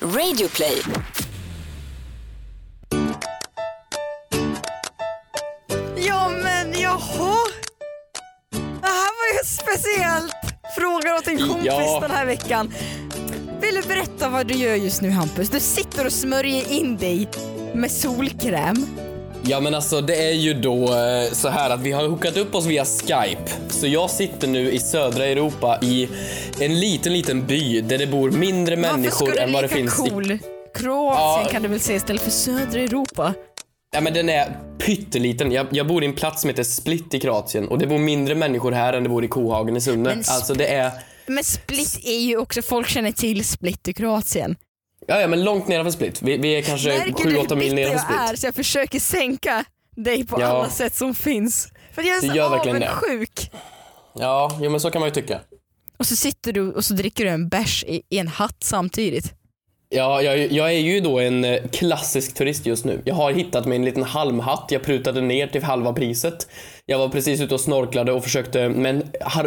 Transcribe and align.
Radioplay. 0.00 0.82
Ja 5.96 6.28
men 6.42 6.80
jaha. 6.80 7.36
Det 8.50 8.86
här 8.86 9.12
var 9.16 9.38
ju 9.38 9.44
speciellt. 9.44 10.32
Frågar 10.78 11.14
åt 11.16 11.26
en 11.28 11.48
kompis 11.48 11.66
Ja. 11.66 11.98
den 12.00 12.10
här 12.10 12.26
veckan. 12.26 12.74
Vill 13.60 13.74
du 13.74 13.82
berätta 13.82 14.28
vad 14.28 14.46
du 14.46 14.54
gör 14.54 14.74
just 14.74 15.02
nu 15.02 15.10
Hampus? 15.10 15.48
Du 15.50 15.60
sitter 15.60 16.06
och 16.06 16.12
smörjer 16.12 16.72
in 16.72 16.96
dig 16.96 17.28
med 17.74 17.90
solkräm. 17.90 18.86
Ja 19.42 19.60
men 19.60 19.74
alltså 19.74 20.00
det 20.00 20.16
är 20.28 20.32
ju 20.32 20.54
då 20.54 20.94
eh, 20.94 21.32
så 21.32 21.48
här 21.48 21.70
att 21.70 21.80
vi 21.80 21.92
har 21.92 22.08
hookat 22.08 22.36
upp 22.36 22.54
oss 22.54 22.66
via 22.66 22.84
Skype. 22.84 23.42
Så 23.76 23.86
jag 23.86 24.10
sitter 24.10 24.48
nu 24.48 24.70
i 24.72 24.78
södra 24.78 25.24
Europa 25.26 25.78
i 25.82 26.08
en 26.60 26.80
liten, 26.80 27.12
liten 27.12 27.46
by 27.46 27.80
där 27.80 27.98
det 27.98 28.06
bor 28.06 28.30
mindre 28.30 28.76
människor 28.76 29.38
än 29.38 29.46
du 29.46 29.52
vad 29.52 29.64
det 29.64 29.68
finns 29.68 29.94
i... 30.06 30.10
cool? 30.10 30.38
Kroatien 30.74 31.42
Ja. 31.44 31.48
kan 31.52 31.62
du 31.62 31.68
väl 31.68 31.80
säga 31.80 31.96
istället 31.96 32.22
för 32.22 32.30
södra 32.30 32.80
Europa? 32.80 33.34
Ja 33.94 34.00
men 34.00 34.14
den 34.14 34.28
är 34.28 34.56
pytteliten. 34.78 35.52
Jag, 35.52 35.66
jag 35.70 35.86
bor 35.86 36.02
i 36.02 36.06
en 36.06 36.12
plats 36.14 36.40
som 36.40 36.50
heter 36.50 36.62
Split 36.62 37.14
i 37.14 37.20
Kroatien 37.20 37.68
och 37.68 37.78
det 37.78 37.86
bor 37.86 37.98
mindre 37.98 38.34
människor 38.34 38.72
här 38.72 38.92
än 38.92 39.02
det 39.02 39.08
bor 39.08 39.24
i 39.24 39.28
Kohagen 39.28 39.76
i 39.76 39.80
Sunne. 39.80 40.08
Men 40.08 40.18
Alltså 40.28 40.54
det 40.54 40.66
är... 40.66 40.90
Men 41.26 41.44
Split 41.44 41.98
är 42.04 42.18
ju 42.20 42.36
också, 42.36 42.62
folk 42.62 42.88
känner 42.88 43.12
till 43.12 43.44
Split 43.44 43.88
i 43.88 43.92
Kroatien. 43.92 44.56
Ja, 45.06 45.20
ja 45.20 45.26
men 45.28 45.44
långt 45.44 45.68
nedanför 45.68 45.90
Split. 45.92 46.22
Vi, 46.22 46.36
vi 46.36 46.56
är 46.58 46.62
kanske 46.62 46.88
Märker 46.88 47.24
du 47.24 47.30
hur 47.30 47.38
7-8 47.38 47.54
mil 47.56 47.58
bitter 47.58 47.74
nedanför 47.74 47.92
jag 47.94 48.00
Split. 48.04 48.30
är 48.32 48.36
så 48.36 48.46
jag 48.46 48.54
försöker 48.54 49.00
sänka 49.00 49.64
dig 49.96 50.26
på 50.26 50.40
Ja. 50.40 50.46
alla 50.46 50.70
sätt 50.70 50.94
som 50.94 51.14
finns. 51.14 51.68
För 51.96 52.02
jag 52.02 52.16
är 52.16 52.28
så 52.28 52.34
gör 52.34 52.50
verkligen 52.50 52.80
det. 52.80 52.90
avundsjuk. 52.90 53.50
Ja, 54.18 54.58
jo 54.62 54.70
men 54.70 54.80
så 54.80 54.90
kan 54.90 55.00
man 55.00 55.08
ju 55.08 55.14
tycka. 55.14 55.40
Och 55.96 56.06
så 56.06 56.16
sitter 56.16 56.52
du 56.52 56.72
och 56.72 56.84
så 56.84 56.94
dricker 56.94 57.24
du 57.24 57.30
en 57.30 57.48
bärs 57.48 57.84
i, 57.84 58.02
i 58.08 58.18
en 58.18 58.28
hatt 58.28 58.56
samtidigt. 58.64 59.32
Ja, 59.88 60.22
jag, 60.22 60.52
jag 60.52 60.68
är 60.72 60.78
ju 60.78 61.00
då 61.00 61.18
en 61.20 61.44
eh, 61.44 61.62
klassisk 61.72 62.34
turist 62.34 62.66
just 62.66 62.84
nu. 62.84 63.02
Jag 63.04 63.14
har 63.14 63.32
hittat 63.32 63.66
mig 63.66 63.76
en 63.76 63.84
liten 63.84 64.02
halmhatt. 64.02 64.66
Jag 64.70 64.82
prutade 64.82 65.20
ner 65.20 65.46
till 65.46 65.62
halva 65.62 65.92
priset. 65.92 66.48
Jag 66.86 66.98
var 66.98 67.08
precis 67.08 67.40
ute 67.40 67.54
och 67.54 67.60
snorklade 67.60 68.12
och 68.12 68.24
försökte, 68.24 68.68
men 68.68 68.98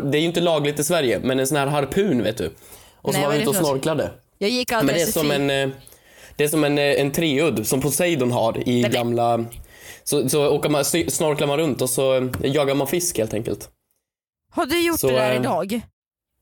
det 0.04 0.18
är 0.18 0.22
ju 0.22 0.28
inte 0.28 0.42
lagligt 0.42 0.80
i 0.80 0.84
Sverige, 0.84 1.20
men 1.24 1.40
en 1.40 1.48
sån 1.48 1.58
här 1.58 1.68
harpun 1.68 2.24
vet 2.24 2.38
du. 2.38 2.54
Och 3.02 3.14
så 3.14 3.20
Nej, 3.20 3.28
var 3.28 3.34
är 3.34 3.40
ute 3.40 3.50
och 3.50 3.56
snorklade. 3.56 4.12
Jag 4.38 4.50
gick 4.50 4.72
Men 4.72 4.80
aldrig 4.80 4.98
det 4.98 5.02
är 5.02 5.06
som 5.06 5.32
en, 5.32 5.50
eh, 5.50 5.70
det 6.36 6.44
är 6.44 6.48
som 6.48 6.64
en, 6.64 6.78
eh, 6.78 6.84
en 7.02 7.12
treudd 7.12 7.68
som 7.68 7.82
Poseidon 7.82 8.32
har 8.32 8.70
i 8.70 8.82
men- 8.82 8.92
gamla... 8.92 9.46
Så, 10.10 10.30
så 10.30 10.48
åker 10.50 10.70
man, 10.70 10.86
snorklar 10.86 11.48
man 11.48 11.58
runt 11.58 11.82
och 11.82 11.90
så 11.90 12.16
eh, 12.16 12.30
jagar 12.44 12.76
man 12.76 12.88
fisk 12.88 13.18
helt 13.18 13.34
enkelt. 13.34 13.70
Har 14.52 14.66
du 14.66 14.82
gjort 14.86 15.00
Så, 15.00 15.08
det 15.08 15.14
där 15.14 15.32
eh, 15.32 15.40
idag? 15.40 15.82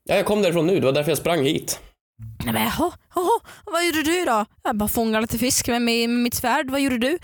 Ja, 0.04 0.14
jag 0.14 0.26
kom 0.26 0.42
därifrån 0.42 0.66
nu, 0.66 0.80
det 0.80 0.86
var 0.86 0.92
därför 0.92 1.10
jag 1.10 1.18
sprang 1.18 1.44
hit. 1.44 1.80
Nej 2.44 2.52
men 2.52 2.62
jaha, 2.62 2.92
jaha, 3.14 3.40
vad 3.64 3.86
gjorde 3.86 4.02
du 4.02 4.24
då? 4.24 4.44
Jag 4.62 4.76
bara 4.76 4.88
fångade 4.88 5.20
lite 5.20 5.38
fisk 5.38 5.68
med, 5.68 5.82
med, 5.82 6.08
med 6.08 6.18
mitt 6.18 6.34
svärd, 6.34 6.70
vad 6.70 6.80
gjorde 6.80 6.98
du? 6.98 7.18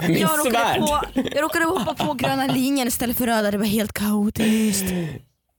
Med 0.00 0.10
mitt 0.10 0.20
jag, 0.20 0.38
råkade 0.38 0.50
svärd? 0.58 0.80
på, 0.80 1.20
jag 1.34 1.42
råkade 1.42 1.64
hoppa 1.64 1.94
på 1.94 2.14
gröna 2.14 2.46
linjen 2.46 2.88
istället 2.88 3.16
för 3.16 3.26
röda, 3.26 3.50
det 3.50 3.58
var 3.58 3.64
helt 3.64 3.92
kaotiskt. 3.92 4.92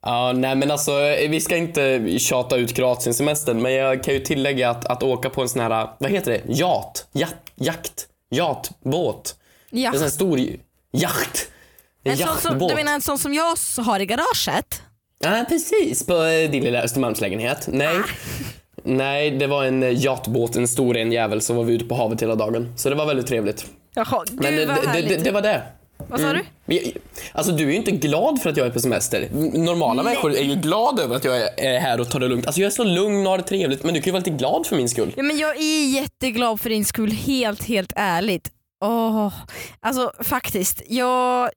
Ja, 0.05 0.31
nej 0.36 0.55
men 0.55 0.72
alltså 0.72 0.92
vi 1.30 1.42
ska 1.42 1.58
inte 1.58 2.16
tjata 2.20 2.55
ut 2.58 2.73
Kroatien-semestern 2.73 3.61
men 3.61 3.73
jag 3.73 4.03
kan 4.03 4.14
ju 4.14 4.20
tillägga 4.20 4.70
att, 4.70 4.86
att 4.86 5.03
åka 5.03 5.30
på 5.30 5.42
en 5.42 5.50
sån 5.50 5.61
här, 5.61 5.89
vad 6.00 6.11
heter 6.11 6.31
det? 6.31 6.53
Jat? 6.53 7.08
Jakt? 7.11 7.52
Jakt? 7.55 8.08
Jatbåt? 8.30 9.36
Ja. 9.76 9.88
En 9.88 9.94
sån 9.94 10.02
här 10.04 10.10
stor 10.10 10.40
jakt. 10.92 11.48
En, 12.04 12.12
En 12.12 12.18
sån 12.18 12.28
som, 12.28 12.52
jaktbåt. 12.52 12.70
du 12.70 12.76
menar 12.76 12.94
en 12.94 13.02
sån 13.02 13.18
som 13.18 13.34
jag 13.34 13.56
har 13.78 14.00
i 14.00 14.06
garaget? 14.06 14.82
Ja, 15.20 15.46
precis. 15.50 16.06
På 16.06 16.24
eh, 16.24 16.50
din 16.52 16.64
lilla 16.64 16.82
Östermalmslägenhet. 16.82 17.68
Nej. 17.72 17.98
Ah. 17.98 18.04
Nej, 18.84 19.32
det 19.32 19.48
var 19.48 19.64
en 19.66 19.84
eh, 19.84 20.04
jatbåt, 20.04 20.56
en 20.56 20.68
stor 20.68 20.98
en 20.98 21.12
jävel, 21.12 21.42
så 21.42 21.54
var 21.54 21.64
vi 21.64 21.74
ute 21.74 21.86
på 21.86 21.96
havet 21.96 22.22
hela 22.22 22.36
dagen. 22.36 22.74
Så 22.78 22.90
det 22.90 22.96
var 22.96 23.06
väldigt 23.06 23.28
trevligt. 23.28 23.66
Jaha, 23.96 24.24
gud 24.30 24.42
Men 24.42 24.60
eh, 24.60 24.68
vad 24.68 24.76
det, 24.78 24.82
det, 24.82 24.88
härligt. 24.88 25.10
det, 25.10 25.16
det 25.24 25.32
var 25.32 25.42
det. 25.42 25.62
vad 26.10 26.20
sa 26.20 26.34
du? 26.34 26.42
Vi- 26.66 26.98
Alltså 27.32 27.52
du 27.52 27.64
är 27.64 27.68
ju 27.72 27.76
inte 27.76 27.92
glad 27.92 28.42
för 28.42 28.50
att 28.50 28.58
jag 28.58 28.67
är 28.67 28.72
på 28.72 28.80
semester. 28.80 29.30
Normala 29.58 30.04
människor 30.04 30.33
är 30.36 30.44
ju 30.44 30.56
glada 30.56 31.04
över 31.04 31.16
att 31.16 31.23
jag 31.26 31.38
är- 31.42 31.60
är 31.60 31.80
här 31.80 32.00
och 32.02 32.10
tar 32.10 32.20
det 32.20 32.28
lugnt. 32.28 32.45
Alltså 32.45 32.62
jag 32.62 32.67
är 32.67 32.72
så 32.72 32.83
lugn 32.83 33.26
och 33.26 33.32
har 33.32 33.38
det 33.38 33.44
trevligt 33.44 33.83
men 33.83 33.94
du 33.94 34.00
kan 34.02 34.06
ju 34.06 34.12
vara 34.12 34.20
lite 34.20 34.30
glad 34.38 34.66
för 34.67 34.76
min 34.76 34.89
skull. 34.89 35.14
Ja, 35.17 35.23
men 35.23 35.38
jag 35.38 35.58
är 35.58 35.89
jätteglad 35.95 36.62
för 36.62 36.70
din 36.70 36.86
skull, 36.86 37.12
helt 37.12 37.64
helt 37.64 37.94
ärligt. 37.95 38.50
Åh, 38.83 39.33
alltså 39.80 40.11
faktiskt, 40.20 40.82
jag, 40.88 41.49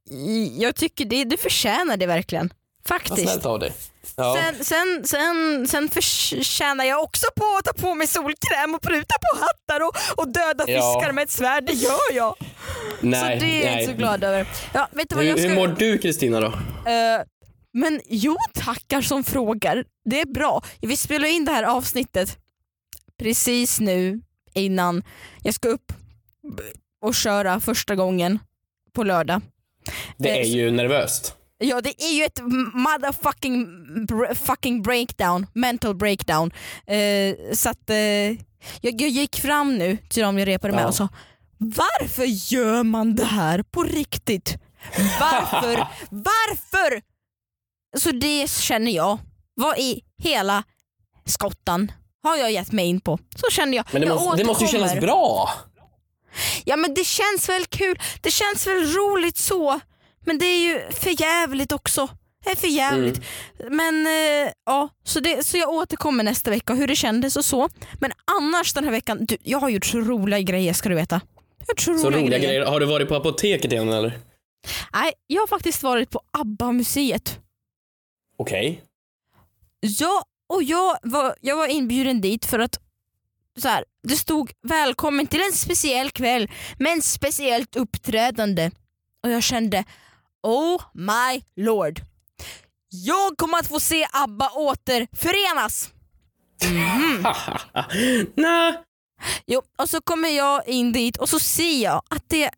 jag 0.59 0.76
tycker 0.76 1.04
det, 1.04 1.25
du 1.25 1.37
förtjänar 1.37 1.97
det 1.97 2.06
verkligen. 2.06 2.53
Vad 2.88 3.00
Faktiskt. 3.00 3.22
snällt 3.22 3.47
av 3.47 3.59
dig. 3.59 3.72
Ja. 4.16 4.37
Sen, 4.37 4.64
sen, 4.64 5.04
sen, 5.04 5.69
sen 5.69 5.88
förtjänar 5.88 6.84
jag 6.84 7.03
också 7.03 7.26
på 7.37 7.44
att 7.59 7.64
ta 7.64 7.72
på 7.72 7.94
mig 7.94 8.06
solkräm 8.06 8.75
och 8.75 8.82
pruta 8.82 9.14
på 9.19 9.41
hattar 9.41 9.81
och, 9.87 10.20
och 10.22 10.28
döda 10.32 10.64
Ja. 10.66 10.94
fiskar 10.94 11.12
med 11.12 11.25
ett 11.25 11.31
svärd, 11.31 11.64
det 11.66 11.72
gör 11.72 12.14
jag. 12.14 12.34
nej, 13.00 13.41
så 13.41 13.44
det 13.44 13.53
är 13.53 13.64
jag 13.64 13.72
nej. 13.72 13.81
inte 13.82 13.93
så 13.93 13.98
glad 13.98 14.25
över. 14.25 14.47
Ja, 14.75 14.88
vet 14.93 15.08
du 15.08 15.16
vad 15.16 15.25
jag 15.25 15.38
ska... 15.38 15.48
hur 15.48 15.54
mår 15.54 15.69
du 15.69 15.98
Kristina 15.98 16.41
då? 16.41 16.47
Eh, 16.47 17.22
men 17.72 18.00
jo 18.04 18.37
tackar 18.54 19.00
som 19.00 19.25
frågar, 19.25 19.84
det 20.04 20.20
är 20.20 20.26
bra. 20.26 20.62
Vi 20.81 20.97
spelar 20.97 21.28
in 21.28 21.44
det 21.44 21.53
här 21.53 21.62
avsnittet 21.62 22.38
precis 23.19 23.81
nu 23.81 24.20
innan 24.54 25.03
jag 25.43 25.54
ska 25.54 25.69
upp 25.69 25.93
och 27.02 27.14
köra 27.14 27.60
första 27.60 27.94
gången 27.94 28.38
på 28.92 29.04
lördag. 29.04 29.40
Det 30.16 30.28
Eh, 30.30 30.36
är 30.36 30.44
ju 30.44 30.70
nervöst. 30.70 31.34
Ja 31.58 31.80
det 31.80 32.02
är 32.02 32.12
ju 32.12 32.24
ett 32.24 32.40
motherfucking 32.74 33.66
fucking 34.34 34.82
breakdown, 34.82 35.46
mental 35.52 35.94
breakdown. 35.94 36.50
Eh, 36.86 37.34
så 37.54 37.68
att 37.70 37.90
eh, 37.90 37.96
jag, 37.96 38.36
jag 38.80 39.08
gick 39.08 39.36
fram 39.36 39.78
nu 39.78 39.96
till 40.08 40.22
dem 40.22 40.38
jag 40.38 40.48
repade 40.48 40.74
med 40.74 40.82
Ja. 40.82 40.88
och 40.88 40.94
sa 40.94 41.08
varför 41.58 42.24
gör 42.52 42.82
man 42.82 43.14
det 43.14 43.24
här 43.24 43.62
på 43.62 43.82
riktigt? 43.82 44.54
Varför? 45.20 45.76
varför? 46.10 47.02
Så 47.98 48.10
det 48.10 48.50
känner 48.50 48.92
jag. 48.92 49.18
Vad 49.54 49.78
i 49.78 50.02
hela 50.18 50.64
skottan 51.24 51.92
har 52.22 52.36
jag 52.36 52.52
gett 52.52 52.72
mig 52.72 52.86
in 52.86 53.00
på? 53.00 53.18
Så 53.36 53.50
känner 53.50 53.76
jag. 53.76 53.86
Men 53.92 54.00
det 54.02 54.06
jag 54.08 54.14
måste, 54.20 54.36
det 54.36 54.44
måste 54.44 54.64
ju 54.64 54.70
kännas 54.70 54.94
bra. 55.00 55.50
Ja 56.64 56.76
men 56.76 56.94
det 56.94 57.04
känns 57.04 57.48
väl 57.48 57.64
kul, 57.66 57.98
det 58.20 58.30
känns 58.30 58.66
väl 58.66 58.92
roligt 58.92 59.36
så. 59.36 59.80
Men 60.26 60.38
det 60.38 60.47
är 60.47 60.60
ju 60.60 60.80
för 60.91 61.20
jävligt 61.20 61.72
också. 61.72 62.08
Det 62.44 62.50
är 62.50 62.56
för 62.56 62.69
jävligt. 62.69 63.20
Mm. 63.60 63.76
Men 63.76 64.06
eh, 64.06 64.52
ja, 64.66 64.88
så, 65.04 65.20
det, 65.20 65.46
så 65.46 65.56
jag 65.56 65.69
återkommer 65.69 66.25
nästa 66.25 66.50
vecka 66.50 66.75
hur 66.75 66.86
det 66.86 66.96
kändes 66.96 67.36
och 67.36 67.44
så. 67.44 67.69
Men 68.00 68.12
annars 68.25 68.72
den 68.75 68.84
här 68.84 68.91
veckan, 68.91 69.19
du, 69.20 69.36
jag 69.42 69.58
har 69.58 69.69
gjort 69.69 69.86
så 69.86 69.98
roliga 69.98 70.41
grejer 70.41 70.72
ska 70.72 70.88
du 70.88 70.94
veta. 70.94 71.20
Jag 71.66 71.80
så, 71.80 71.92
roliga, 71.92 72.22
roliga 72.22 72.38
grejer. 72.38 72.66
Har 72.66 72.80
du 72.80 72.86
varit 72.86 73.08
på 73.08 73.14
apoteket 73.14 73.72
igen 73.72 73.88
eller? 73.88 74.19
Nej, 74.92 75.12
jag 75.26 75.42
har 75.42 75.46
faktiskt 75.46 75.82
varit 75.82 76.10
på 76.10 76.20
ABBA-museet. 76.30 77.38
Okej. 78.38 78.82
Ja, 79.80 80.25
och 80.48 80.62
jag 80.62 80.98
var, 81.02 81.34
jag 81.41 81.56
var 81.56 81.66
inbjuden 81.66 82.20
dit 82.20 82.44
för 82.44 82.58
att 82.58 82.78
så 83.61 83.69
här, 83.69 83.84
det 84.09 84.17
stod 84.17 84.53
välkommen 84.62 85.27
till 85.27 85.41
en 85.41 85.53
speciell 85.53 86.11
kväll 86.11 86.50
med 86.78 86.93
en 86.93 87.03
speciellt 87.03 87.77
uppträdande. 87.77 88.71
Och 89.25 89.31
jag 89.31 89.43
kände 89.43 89.84
oh 90.43 90.83
my 90.94 91.43
lord. 91.65 92.00
Jag 92.89 93.37
kommer 93.37 93.59
att 93.59 93.67
få 93.67 93.81
se 93.81 94.06
ABBA 94.12 94.50
återförenas. 94.55 95.91
Nej. 98.37 98.75
Jo, 99.47 99.62
och 99.78 99.91
så 99.91 100.00
kommer 100.00 100.28
jag 100.28 100.69
in 100.69 100.93
dit 100.93 101.17
och 101.17 101.28
så 101.28 101.38
ser 101.38 101.83
jag 101.83 102.03
att 102.11 102.25
det 102.28 102.50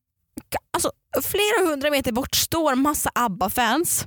alltså, 0.73 0.91
flera 1.23 1.71
hundra 1.71 1.91
meter 1.91 2.13
bort 2.13 2.35
står 2.35 2.75
massa 2.75 3.11
ABBA-fans 3.15 4.07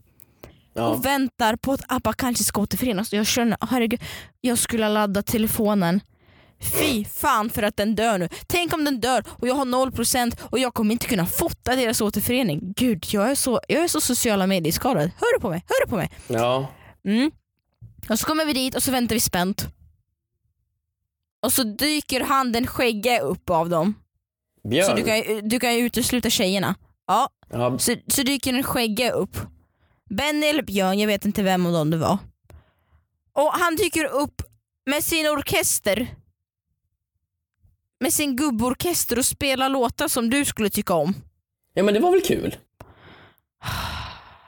Ja. 0.74 0.88
och 0.88 1.06
väntar 1.06 1.56
på 1.56 1.74
att 1.74 1.82
ABBA 1.88 2.14
kanske 2.14 2.44
ska 2.44 2.62
återförenas. 2.62 3.12
Och 3.12 3.18
jag 3.20 3.28
känner, 3.28 3.58
herregud, 3.62 4.02
jag 4.42 4.58
skulle 4.58 4.84
ha 4.86 4.90
laddat 4.90 5.26
telefonen. 5.26 6.02
Fy 6.62 7.06
fan 7.06 7.50
för 7.50 7.64
att 7.64 7.78
den 7.78 7.96
dör 7.96 8.18
nu. 8.18 8.30
Tänk 8.48 8.74
om 8.74 8.84
den 8.86 9.00
dör 9.00 9.24
och 9.30 9.48
jag 9.48 9.56
har 9.56 9.66
0% 9.66 10.38
och 10.42 10.60
jag 10.60 10.74
kommer 10.74 10.92
inte 10.92 11.08
kunna 11.08 11.26
fota 11.26 11.76
deras 11.76 12.02
återförening. 12.02 12.74
Gud, 12.76 13.06
jag 13.12 13.32
är 13.32 13.36
så, 13.36 13.60
jag 13.68 13.84
är 13.84 13.88
så 13.88 14.02
sociala 14.02 14.48
medieskadad. 14.48 15.12
Hör 15.18 15.34
du 15.36 15.40
på 15.42 15.50
mig? 15.50 15.66
Hör 15.68 15.86
du 15.86 15.90
på 15.90 15.96
mig? 15.96 16.12
Ja. 16.28 16.68
Mm. 17.06 17.32
Och 18.10 18.20
så 18.20 18.26
kommer 18.28 18.46
vi 18.46 18.54
dit 18.54 18.76
och 18.76 18.84
så 18.84 18.92
väntar 18.92 19.16
vi 19.16 19.20
spänt. 19.20 19.66
Och 21.46 21.54
så 21.54 21.64
dyker 21.64 22.22
han 22.22 22.52
den 22.52 22.68
skägge 22.68 23.20
upp 23.20 23.50
av 23.50 23.70
dem. 23.70 23.94
Så 24.64 24.70
Björn. 24.70 24.96
du 24.96 25.04
kan, 25.04 25.50
du 25.50 25.60
kan 25.60 25.74
ju 25.76 25.80
utesluta 25.86 26.30
tjejerna. 26.30 26.76
Ja, 27.08 27.30
Ja. 27.50 27.80
så, 27.80 27.96
så 28.08 28.24
dyker 28.24 28.54
en 28.54 28.64
skägge 28.64 29.12
upp. 29.12 29.38
Benny 30.10 30.46
eller 30.48 30.64
Björn, 30.64 31.00
jag 31.00 31.08
vet 31.08 31.26
inte 31.26 31.44
vem 31.44 31.66
av 31.66 31.72
dem 31.74 31.90
det 31.90 31.98
var. 31.98 32.18
Och 33.34 33.52
han 33.54 33.76
dyker 33.76 34.06
upp 34.06 34.42
med 34.86 35.04
sin 35.04 35.28
orkester. 35.28 36.08
Med 38.02 38.14
sin 38.14 38.36
gubborkester 38.36 39.20
och 39.20 39.26
spelar 39.26 39.70
låtar 39.70 40.08
som 40.08 40.30
du 40.30 40.46
skulle 40.46 40.70
tycka 40.70 40.94
om. 40.94 41.14
ja 41.74 41.84
men 41.84 41.94
det 41.94 42.00
var 42.00 42.12
väl 42.12 42.22
kul? 42.22 42.56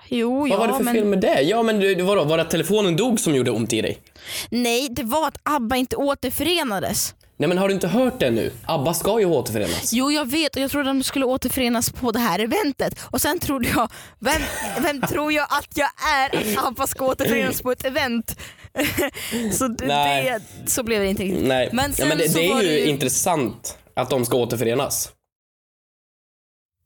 Jo, 0.08 0.40
Vad 0.40 0.50
ja, 0.50 0.58
var 0.58 0.68
det 0.68 0.74
för 0.74 0.84
men... 0.84 0.94
fel 0.94 1.06
med 1.06 1.20
det? 1.22 1.42
Ja 1.42 1.64
men 1.64 1.80
du, 1.80 2.02
vadå, 2.02 2.24
var 2.24 2.38
det 2.38 2.44
att 2.44 2.50
telefonen 2.50 2.96
dog 2.96 3.20
som 3.20 3.36
gjorde 3.36 3.52
ont 3.52 3.74
i 3.74 3.82
dig? 3.82 4.00
Nej, 4.50 4.88
det 4.92 5.04
var 5.04 5.28
att 5.28 5.38
ABBA 5.44 5.76
inte 5.76 5.96
återförenades. 5.96 7.16
Nej 7.38 7.48
men 7.50 7.58
har 7.58 7.68
du 7.68 7.74
inte 7.74 7.88
hört 7.88 8.20
det 8.20 8.32
nu? 8.32 8.52
ABBA 8.66 8.94
ska 8.94 9.20
ju 9.20 9.26
återförenas. 9.26 9.94
Jo 9.94 10.12
jag 10.12 10.30
vet 10.32 10.56
och 10.56 10.62
jag 10.62 10.72
trodde 10.72 10.90
de 10.90 11.04
skulle 11.04 11.26
återförenas 11.26 11.90
på 11.90 12.12
det 12.12 12.20
här 12.20 12.40
eventet 12.40 13.00
och 13.02 13.22
sen 13.22 13.40
trodde 13.40 13.70
jag, 13.76 13.92
vem, 14.20 14.42
vem 14.82 15.02
tror 15.10 15.32
jag 15.34 15.48
att 15.50 15.78
jag 15.78 15.90
är 16.16 16.26
att 16.40 16.66
ABBA 16.68 16.88
ska 16.88 17.06
återförenas 17.06 17.62
på 17.62 17.72
ett 17.72 17.86
event? 17.86 18.40
så, 19.52 19.68
det, 19.68 19.88
Nej. 19.88 20.38
så 20.66 20.84
blev 20.84 21.02
det 21.02 21.08
inte 21.08 21.24
riktigt. 21.24 21.48
Nej, 21.48 21.70
Men 21.74 21.94
ja, 21.98 22.06
men 22.06 22.18
det, 22.18 22.34
det 22.34 22.48
är 22.52 22.62
ju 22.62 22.68
det 22.68 22.90
intressant 22.90 23.78
att 23.96 24.10
de 24.10 24.26
ska 24.26 24.38
återförenas. 24.38 25.12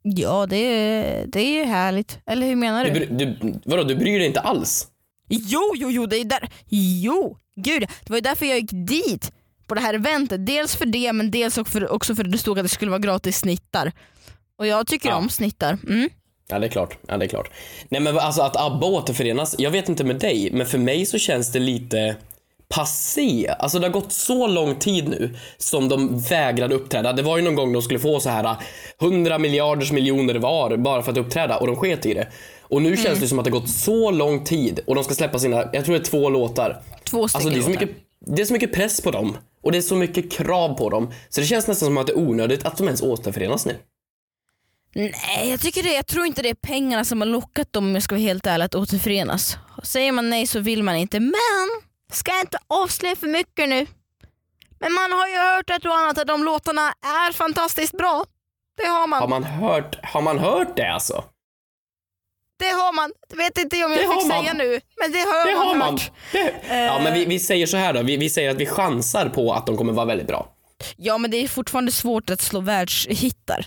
Ja 0.04 0.46
det, 0.46 0.56
är- 0.58 1.26
det 1.28 1.40
är 1.40 1.54
ju 1.60 1.64
härligt. 1.64 2.20
Eller 2.26 2.48
hur 2.48 2.56
menar 2.56 2.86
Du, 2.86 3.06
du? 3.06 3.06
du, 3.06 3.60
vadå, 3.66 3.84
du 3.84 3.96
bryr 3.96 4.18
dig 4.20 4.28
inte 4.28 4.40
alls? 4.42 4.88
Jo, 5.30 5.74
jo, 5.76 5.92
jo, 5.92 6.06
det 6.06 6.18
är 6.18 6.26
där. 6.26 6.50
Jo, 6.70 7.38
gud. 7.56 7.82
Det 7.82 8.10
var 8.10 8.18
ju 8.18 8.22
därför 8.22 8.46
jag 8.46 8.60
gick 8.60 8.70
dit 8.88 9.32
på 9.68 9.76
det 9.76 9.82
här 9.82 9.94
eventet. 9.94 10.46
Dels 10.46 10.76
för 10.76 10.86
det 10.86 11.14
men 11.14 11.32
dels 11.32 11.58
också 11.58 11.72
för, 11.72 11.92
också 11.92 12.16
för 12.16 12.24
att 12.26 12.32
det 12.32 12.38
stod 12.38 12.60
att 12.60 12.66
det 12.66 12.70
skulle 12.70 12.92
vara 12.92 13.00
gratis 13.00 13.38
snittar. 13.38 13.92
Och 14.58 14.68
jag 14.68 14.88
tycker 14.88 15.10
Ja. 15.10 15.16
om 15.16 15.30
snittar. 15.30 15.78
Mm. 15.88 16.10
Ja 16.50 16.60
det 16.60 16.66
är 16.66 16.70
klart. 16.70 16.98
Ja, 17.08 17.18
det 17.18 17.26
är 17.26 17.30
klart. 17.30 17.52
Nej 17.90 18.02
men 18.02 18.20
alltså 18.20 18.42
att 18.42 18.56
ABBA 18.56 18.88
återförenas, 18.88 19.56
jag 19.58 19.72
vet 19.72 19.90
inte 19.90 20.04
med 20.04 20.16
dig, 20.16 20.50
men 20.54 20.66
för 20.66 20.78
mig 20.78 21.06
så 21.06 21.18
känns 21.18 21.52
det 21.52 21.60
lite 21.60 22.16
passé. 22.70 23.56
Alltså 23.60 23.80
det 23.80 23.86
har 23.86 23.94
gått 23.94 24.12
så 24.12 24.48
lång 24.48 24.76
tid 24.76 25.10
nu 25.10 25.36
som 25.58 25.90
de 25.90 26.20
vägrade 26.20 26.76
uppträda. 26.76 27.14
Det 27.14 27.22
var 27.22 27.38
ju 27.38 27.44
någon 27.44 27.56
gång 27.56 27.74
de 27.74 27.82
skulle 27.82 28.00
få 28.00 28.20
så 28.20 28.30
här 28.30 28.56
100 29.02 29.38
miljarders 29.38 29.92
miljoner 29.92 30.36
var 30.36 30.78
bara 30.78 31.02
för 31.02 31.12
att 31.12 31.18
uppträda 31.18 31.58
och 31.58 31.68
de 31.68 31.76
sket 31.76 32.06
i 32.06 32.14
det. 32.14 32.28
Och 32.62 32.82
nu 32.82 32.98
känns 32.98 33.20
det 33.20 33.28
som 33.28 33.40
att 33.40 33.46
det 33.46 33.52
gått 33.52 33.70
så 33.70 34.12
lång 34.12 34.44
tid 34.44 34.80
och 34.88 34.96
de 34.96 35.04
ska 35.04 35.14
släppa 35.14 35.40
sina, 35.40 35.70
jag 35.74 35.86
tror 35.86 35.96
det 35.96 36.02
är 36.02 36.06
två 36.06 36.30
låtar. 36.30 36.82
Två 37.04 37.28
stycken 37.28 37.48
Alltså 37.48 37.50
det 37.50 37.58
är, 37.58 37.64
så 37.64 37.70
mycket, 37.70 37.90
det 38.26 38.42
är 38.42 38.46
så 38.46 38.54
mycket 38.54 38.74
press 38.74 39.02
på 39.02 39.12
dem 39.12 39.38
och 39.64 39.72
det 39.72 39.78
är 39.78 39.82
så 39.82 39.96
mycket 39.96 40.32
krav 40.32 40.78
på 40.78 40.90
dem. 40.90 41.12
Så 41.30 41.42
det 41.42 41.48
känns 41.48 41.68
nästan 41.68 41.88
som 41.88 41.98
att 41.98 42.08
det 42.08 42.14
är 42.14 42.20
onödigt 42.20 42.66
att 42.66 42.78
de 42.78 42.84
ens 42.84 43.02
återförenas 43.02 43.66
nu. 43.66 43.76
Nej, 44.96 45.50
jag 45.50 45.62
tycker 45.62 45.84
det. 45.84 45.94
Jag 45.94 46.08
tror 46.08 46.26
inte 46.26 46.42
det 46.42 46.50
är 46.50 46.54
pengarna 46.54 47.06
som 47.06 47.22
har 47.22 47.26
lockat 47.28 47.74
dem 47.74 47.86
om 47.86 47.94
jag 47.94 48.04
ska 48.04 48.16
vara 48.16 48.22
helt 48.22 48.48
ärlig 48.48 48.66
att 48.66 48.76
återförenas. 48.76 49.58
Säger 49.84 50.12
man 50.12 50.30
nej 50.30 50.48
så 50.48 50.60
vill 50.60 50.84
man 50.84 50.96
inte. 50.96 51.20
Men, 51.20 51.34
ska 52.12 52.32
jag 52.32 52.42
inte 52.42 52.58
avslöja 52.68 53.16
för 53.16 53.28
mycket 53.28 53.70
nu. 53.70 53.86
Men 54.80 54.94
man 54.94 55.12
har 55.12 55.28
ju 55.28 55.38
hört 55.38 55.70
ett 55.70 55.86
och 55.86 55.98
annat 55.98 56.18
att 56.18 56.28
de 56.28 56.44
låtarna 56.44 56.82
är 57.02 57.34
fantastiskt 57.34 57.98
bra. 57.98 58.26
Det 58.78 58.86
har 58.88 59.08
man. 59.08 59.20
Har 59.22 59.28
man 59.28 59.44
hört, 59.44 60.00
har 60.04 60.22
man 60.22 60.40
hört 60.40 60.76
det 60.78 60.88
alltså? 60.94 61.24
Det 62.60 62.66
har 62.70 62.94
man. 62.94 63.12
Vet 63.38 63.58
inte 63.58 63.76
om 63.86 63.92
jag 63.92 64.00
Det 64.02 64.08
fick 64.20 64.28
man. 64.28 64.44
säga 64.44 64.54
nu. 64.54 64.80
Men 65.02 65.12
det 65.12 65.18
har 65.20 65.48
Det 65.48 65.56
man 65.58 65.68
har 65.68 65.76
man. 65.76 65.90
hört. 65.92 66.12
Det. 66.32 66.54
Ja 66.86 67.00
men 67.04 67.14
vi, 67.14 67.26
vi 67.26 67.40
säger 67.40 67.66
så 67.68 67.78
här 67.78 67.94
då, 67.94 68.02
vi, 68.04 68.18
vi 68.18 68.30
säger 68.30 68.50
att 68.52 68.58
vi 68.58 68.66
chansar 68.66 69.30
på 69.30 69.54
att 69.54 69.66
de 69.66 69.78
kommer 69.78 69.94
vara 69.94 70.06
väldigt 70.06 70.28
bra. 70.28 70.48
Ja 70.98 71.18
men 71.18 71.32
det 71.32 71.38
är 71.38 71.48
fortfarande 71.48 71.92
svårt 71.92 72.30
att 72.30 72.42
slå 72.42 72.60
världshittar. 72.60 73.66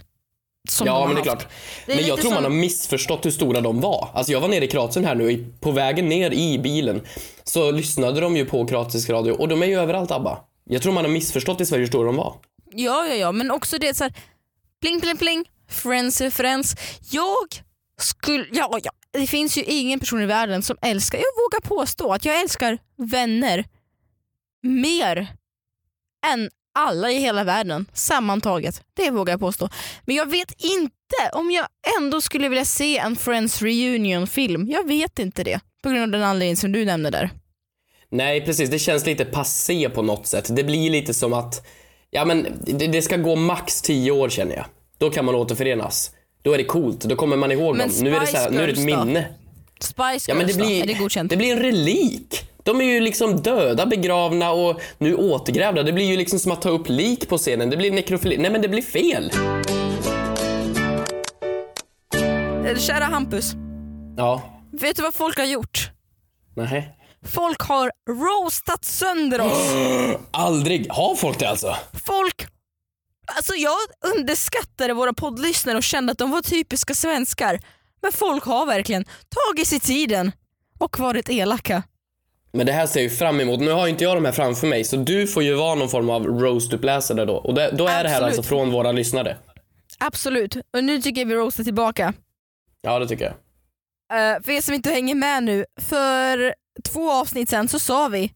Som 0.71 0.87
de 0.87 0.91
ja 0.91 0.99
har 0.99 1.07
men 1.07 1.15
det 1.17 1.21
är 1.23 1.31
haft. 1.31 1.41
klart. 1.43 1.53
Det 1.87 1.93
är 1.93 1.97
men 1.97 2.07
jag 2.07 2.19
tror 2.21 2.31
man 2.31 2.43
som- 2.43 2.53
har 2.53 2.61
missförstått 2.61 3.27
hur 3.27 3.31
stora 3.31 3.61
de 3.61 3.81
var. 3.81 4.09
Alltså 4.15 4.33
jag 4.33 4.41
var 4.41 4.49
nere 4.49 4.65
i 4.65 4.69
Kroatien 4.69 5.05
här 5.05 5.15
nu, 5.15 5.47
på 5.61 5.71
vägen 5.71 6.09
ner 6.09 6.31
i 6.31 6.59
bilen 6.59 7.01
så 7.45 7.71
lyssnade 7.71 8.21
de 8.21 8.37
ju 8.37 8.45
på 8.47 8.67
kroatisk 8.67 9.11
radio 9.11 9.33
och 9.33 9.49
de 9.49 9.63
är 9.63 9.67
ju 9.67 9.81
överallt 9.81 10.11
ABBA. 10.11 10.39
Jag 10.65 10.83
tror 10.83 10.93
man 10.93 11.05
har 11.05 11.13
missförstått 11.13 11.61
i 11.61 11.67
Sverige 11.67 11.81
hur 11.81 11.87
stora 11.89 12.07
de 12.07 12.17
var. 12.17 12.35
Ja, 12.73 13.07
ja, 13.07 13.15
ja, 13.15 13.33
men 13.33 13.51
också 13.51 13.79
det 13.79 13.97
så 13.97 14.05
här, 14.05 14.15
pling, 14.83 15.01
pling, 15.01 15.17
pling, 15.17 15.45
friends 15.69 16.21
är 16.21 16.31
friends. 16.31 16.75
Jag 17.11 17.49
skulle, 18.01 18.47
ja, 18.53 18.79
ja, 18.83 18.91
det 19.11 19.27
finns 19.27 19.59
ju 19.59 19.63
ingen 19.63 20.01
person 20.01 20.23
i 20.23 20.27
världen 20.27 20.63
som 20.63 20.77
älskar, 20.83 21.19
jag 21.19 21.25
vågar 21.45 21.61
påstå 21.77 22.13
att 22.13 22.25
jag 22.25 22.41
älskar 22.41 22.79
vänner 22.97 23.65
mer 24.63 25.29
än 26.33 26.51
alla 26.75 27.11
i 27.11 27.19
hela 27.21 27.45
världen 27.45 27.87
sammantaget. 27.93 28.83
Det 28.95 29.11
vågar 29.11 29.33
jag 29.33 29.41
påstå. 29.41 29.69
Men 30.05 30.17
jag 30.17 30.31
vet 30.31 30.53
inte 30.59 31.31
om 31.33 31.51
jag 31.51 31.67
ändå 32.01 32.21
skulle 32.21 32.49
vilja 32.49 32.65
se 32.65 32.99
en 32.99 33.17
Friends 33.17 33.63
reunion 33.63 34.27
film. 34.27 34.69
Jag 34.71 34.89
vet 34.89 35.19
inte 35.19 35.45
det. 35.45 35.61
På 35.83 35.89
grund 35.89 36.03
av 36.03 36.21
den 36.21 36.23
anledningen 36.29 36.57
som 36.57 36.73
du 36.73 36.85
nämnde 36.85 37.11
där. 37.11 37.31
Nej 38.11 38.45
precis, 38.45 38.71
det 38.71 38.79
känns 38.79 39.07
lite 39.07 39.25
passé 39.25 39.89
på 39.91 40.03
något 40.03 40.27
sätt. 40.27 40.49
Det 40.57 40.65
blir 40.65 40.91
lite 40.91 41.15
som 41.15 41.33
att, 41.33 41.67
ja 42.11 42.25
men 42.25 42.47
det, 42.61 42.87
det 42.87 43.03
ska 43.03 43.17
gå 43.17 43.37
max 43.37 43.83
10 43.83 44.11
år 44.11 44.29
känner 44.29 44.57
jag. 44.57 44.65
Då 44.99 45.11
kan 45.11 45.25
man 45.25 45.35
återförenas. 45.35 46.11
Då 46.43 46.53
är 46.53 46.59
det 46.59 46.65
coolt, 46.65 47.01
då 47.01 47.17
kommer 47.17 47.37
man 47.37 47.53
ihåg 47.53 47.77
Men 47.77 47.89
dem. 47.89 47.97
Nu 48.05 48.15
är 48.17 48.21
det, 48.21 48.27
så 48.27 48.37
här, 48.37 48.45
Spice 48.45 48.57
nu 48.57 48.63
är 48.63 48.67
det 48.67 48.73
ett 48.73 48.79
då? 48.79 49.05
minne. 49.05 49.27
Spice 49.81 50.03
Girls 50.11 50.29
Ja, 50.29 50.35
men 50.35 50.47
det 50.47 50.53
då? 50.53 50.65
blir, 50.65 50.83
Är 50.83 50.87
det 50.87 50.95
godkänt? 50.95 51.31
det 51.31 51.37
blir 51.37 51.53
en 51.53 51.59
relik. 51.63 52.50
De 52.71 52.81
är 52.81 52.85
ju 52.85 53.01
liksom 53.01 53.37
döda, 53.43 53.87
begravna 53.87 54.51
och 54.53 54.81
nu 54.99 55.15
återgrävda. 55.15 55.83
Det 55.83 55.93
blir 55.93 56.05
ju 56.05 56.17
liksom 56.17 56.39
som 56.39 56.53
att 56.53 56.63
ta 56.63 56.69
upp 56.69 56.89
lik 56.89 57.29
på 57.29 57.39
scenen. 57.39 57.71
Det 57.71 57.77
blir 57.77 57.91
nekrofili. 57.91 58.39
Nej 58.39 58.51
men 58.51 58.63
det 58.63 58.69
blir 58.69 58.83
fel. 58.83 59.33
Eh, 62.67 62.77
Kära 62.79 63.05
Hampus, 63.05 63.53
Ja. 64.17 64.43
vet 64.73 64.97
du 64.97 65.03
vad 65.03 65.15
folk 65.15 65.39
har 65.39 65.45
gjort? 65.45 65.91
Nej. 66.57 66.97
Folk 67.35 67.61
har 67.61 67.91
roastat 68.11 68.85
sönder 68.85 69.41
oss. 69.41 69.71
Aldrig. 70.31 70.87
Har 70.91 71.15
folk 71.15 71.39
det 71.39 71.49
alltså? 71.49 71.77
Folk, 72.07 72.47
alltså 73.37 73.55
jag 73.55 73.77
underskattade 74.17 74.95
våra 74.95 75.13
poddlyssnare 75.13 75.77
och 75.77 75.83
kände 75.83 76.13
att 76.13 76.19
de 76.19 76.31
var 76.31 76.43
typiska 76.43 76.95
svenskar. 76.95 77.61
Men 78.03 78.13
folk 78.13 78.45
har 78.45 78.67
verkligen 78.67 79.05
tagit 79.05 79.69
sig 79.69 79.81
tiden 79.81 80.33
och 80.79 80.99
varit 80.99 81.29
elaka. 81.31 81.83
Men 82.53 82.67
det 82.67 82.73
här 82.73 82.87
ser 82.87 83.01
jag 83.01 83.05
ju 83.05 83.17
fram 83.17 83.41
emot. 83.41 83.61
Nu 83.61 83.71
har 83.71 83.87
ju 83.87 83.91
inte 83.91 84.05
jag 84.05 84.17
de 84.17 84.25
här 84.25 84.33
framför 84.33 84.67
mig 84.67 84.85
så 84.85 84.97
du 84.97 85.27
får 85.27 85.43
ju 85.43 85.55
vara 85.55 85.75
någon 85.75 85.89
form 85.89 86.11
av 86.11 86.27
roast-uppläsare 86.27 87.25
då. 87.25 87.37
Och 87.37 87.55
det, 87.55 87.71
då 87.71 87.87
är 87.87 88.03
det 88.05 88.09
här 88.09 88.17
Absolut. 88.17 88.23
alltså 88.23 88.43
från 88.43 88.71
våra 88.71 88.93
lyssnare. 88.93 89.37
Absolut, 89.99 90.57
och 90.57 90.85
nu 90.85 91.01
tycker 91.01 91.21
jag 91.21 91.29
vi 91.29 91.35
roastar 91.35 91.65
tillbaka. 91.65 92.13
Ja 92.83 92.99
det 92.99 93.09
tycker 93.09 93.25
jag. 93.25 93.35
Uh, 94.13 94.43
för 94.43 94.53
er 94.53 94.61
som 94.61 94.75
inte 94.75 94.91
hänger 94.91 95.15
med 95.15 95.43
nu, 95.43 95.65
för 95.81 96.55
två 96.85 97.13
avsnitt 97.13 97.51
sen 97.51 97.69
så 97.69 97.79
sa 97.79 98.09
vi 98.09 98.33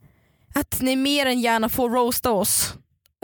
att 0.54 0.80
ni 0.80 0.96
mer 0.96 1.26
än 1.26 1.40
gärna 1.40 1.68
får 1.68 1.90
roasta 1.90 2.30
oss. 2.30 2.74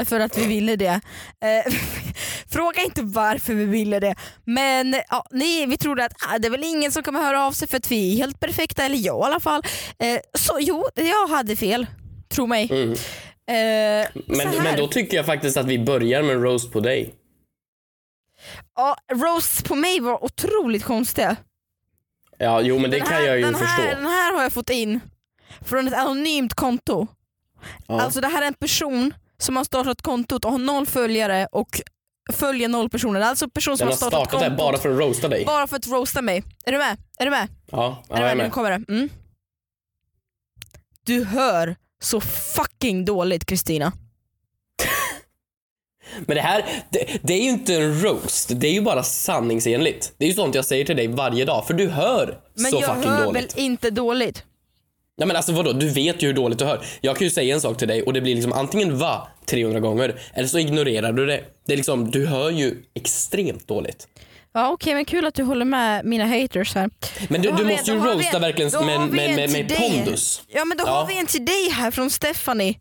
För 0.05 0.21
att 0.21 0.39
vi 0.39 0.47
ville 0.47 0.77
det. 0.77 1.01
Eh, 1.45 1.73
fråga 2.49 2.83
inte 2.83 3.03
varför 3.03 3.55
vi 3.55 3.65
ville 3.65 4.01
det. 4.01 4.15
Men 4.45 4.95
ja, 5.09 5.27
ni, 5.31 5.67
vi 5.67 5.77
trodde 5.77 6.05
att 6.05 6.13
ah, 6.29 6.39
det 6.39 6.49
är 6.49 6.51
väl 6.51 6.65
ingen 6.65 6.93
som 6.93 7.03
kommer 7.03 7.21
höra 7.21 7.47
av 7.47 7.53
sig 7.53 7.69
för 7.69 7.77
att 7.77 7.91
vi 7.91 8.13
är 8.13 8.17
helt 8.17 8.41
perfekta, 8.41 8.85
eller 8.85 8.97
jag 8.97 9.21
i 9.21 9.27
alla 9.27 9.41
fall. 9.41 9.63
Eh, 9.99 10.21
så 10.39 10.59
jo, 10.61 10.85
jag 10.95 11.27
hade 11.29 11.57
fel. 11.57 11.87
Tro 12.29 12.47
mig. 12.47 12.69
Mm. 12.73 12.91
Eh, 12.93 14.09
Men, 14.27 14.63
men 14.63 14.77
då 14.77 14.89
tycker 14.89 15.17
jag 15.17 15.27
faktiskt 15.27 15.57
att 15.57 15.67
vi 15.67 15.79
börjar 15.79 16.23
med 16.23 16.43
roast 16.43 16.73
på 16.73 16.81
dig. 16.81 17.15
ja, 18.77 18.97
roasts 19.13 19.63
på 19.63 19.75
mig 19.75 20.01
var 20.01 20.25
otroligt 20.25 20.85
konstiga. 20.85 21.37
Ja, 22.39 22.61
jo 22.61 22.79
men 22.79 22.91
det 22.91 22.97
Den 22.99 23.07
kan 23.07 23.17
här- 23.17 23.27
jag 23.27 23.37
ju 23.37 23.43
den 23.43 23.53
förstå. 23.55 23.67
Här, 23.83 23.95
den 23.97 24.07
här 24.07 24.35
har 24.35 24.43
jag 24.43 24.53
fått 24.53 24.71
in 24.71 25.01
från 25.65 25.89
ett 25.89 25.95
anonymt 25.95 26.55
konto. 26.55 27.07
Ja. 27.87 28.01
Alltså 28.01 28.21
det 28.21 28.29
här 28.29 28.43
är 28.43 28.47
en 28.47 28.55
person 28.55 29.15
som 29.41 29.57
har 29.57 29.65
startat 29.65 30.03
kontot 30.03 30.45
och 30.45 30.51
har 30.51 30.59
noll 30.59 30.87
följare 30.87 31.49
och 31.53 31.81
följer 32.33 32.69
noll 32.69 32.91
personer. 32.91 33.21
Alltså 33.21 33.45
en 33.45 33.51
person 33.51 33.79
som 33.79 33.85
Den 33.87 33.93
har 33.93 33.97
startat, 33.97 34.29
startat 34.29 34.41
kontot 34.49 34.59
bara 34.59 34.79
för 34.79 34.91
att 34.91 34.99
roasta 34.99 35.29
dig. 35.29 35.45
bara 35.45 35.67
för 35.67 35.77
att 35.77 35.87
roasta 35.87 36.23
mig. 36.23 36.43
Är 36.65 36.73
du 36.73 36.79
med? 36.79 36.97
Är 37.19 37.25
du 37.25 37.31
med? 37.31 37.49
Ja, 37.71 38.03
ja 38.09 38.15
är 38.15 38.19
du 38.19 38.23
jag 38.23 38.31
är 38.31 38.37
med? 38.37 38.37
Nu 38.37 38.43
med. 38.43 38.53
kommer 38.53 38.71
det. 38.71 38.85
Mm. 38.89 39.09
Du 41.05 41.25
hör 41.25 41.77
så 42.03 42.21
fucking 42.57 43.05
dåligt 43.05 43.47
Kristina. 43.47 43.93
Men 46.27 46.35
det 46.37 46.41
här, 46.43 46.65
det, 46.91 47.19
det 47.23 47.35
är 47.35 47.43
ju 47.43 47.49
inte 47.51 47.75
en 47.75 48.01
roast. 48.03 48.51
Det 48.55 48.67
är 48.69 48.73
ju 48.73 48.81
bara 48.81 49.03
sanningsenligt. 49.03 50.13
Det 50.19 50.25
är 50.25 50.29
ju 50.29 50.35
sånt 50.35 50.55
jag 50.55 50.65
säger 50.65 50.85
till 50.85 50.97
dig 50.97 51.09
varje 51.09 51.45
dag, 51.45 51.67
för 51.67 51.75
du 51.75 51.89
hör 51.89 52.41
Men 52.55 52.71
så 52.71 52.77
jag 52.81 52.95
fucking 52.95 53.11
hör 53.11 53.25
dåligt. 53.25 53.57
väl 53.57 53.65
inte 53.65 53.91
dåligt? 53.91 54.45
Nej 55.21 55.27
men 55.27 55.37
alltså 55.37 55.53
vadå, 55.53 55.73
du 55.73 55.89
vet 55.89 56.23
ju 56.23 56.27
hur 56.27 56.35
dåligt 56.35 56.59
du 56.59 56.65
hör. 56.65 56.85
Jag 57.01 57.17
kan 57.17 57.25
ju 57.25 57.31
säga 57.31 57.55
en 57.55 57.61
sak 57.61 57.79
till 57.79 57.89
dig 57.89 58.03
och 58.03 58.13
det 58.13 58.21
blir 58.21 58.35
liksom 58.35 58.53
antingen 58.53 58.99
va 58.99 59.29
300 59.47 59.81
gånger 59.81 60.21
eller 60.35 60.49
så 60.49 60.59
ignorerar 60.59 61.13
du 61.13 61.27
det. 61.27 61.45
Det 61.67 61.73
är 61.73 61.77
liksom, 61.77 62.11
du 62.11 62.27
hör 62.27 62.51
ju 62.51 62.83
extremt 62.95 63.69
dåligt. 63.69 64.09
Ja 64.53 64.71
okej 64.71 64.95
men 64.95 65.05
kul 65.05 65.25
att 65.27 65.35
du 65.35 65.43
håller 65.43 65.65
med 65.65 66.05
mina 66.05 66.27
haters 66.27 66.75
här. 66.75 66.91
Men 67.29 67.43
du, 67.43 67.51
du 67.51 67.65
vi- 67.65 67.73
måste 67.73 67.91
ju 67.91 67.99
har 67.99 68.09
vi- 68.09 68.15
roasta 68.23 68.39
verkligen 68.39 68.87
med, 68.87 69.01
med, 69.01 69.37
med, 69.37 69.51
med, 69.51 69.77
pondus. 69.79 70.43
Ja 70.49 70.65
men 70.65 70.77
då 70.79 70.85
Ja. 70.87 70.91
har 70.93 71.07
vi 71.07 71.19
en 71.19 71.27
till 71.27 71.45
dig 71.45 71.71
här 71.71 71.91
från 71.91 72.11
Stephanie. 72.11 72.75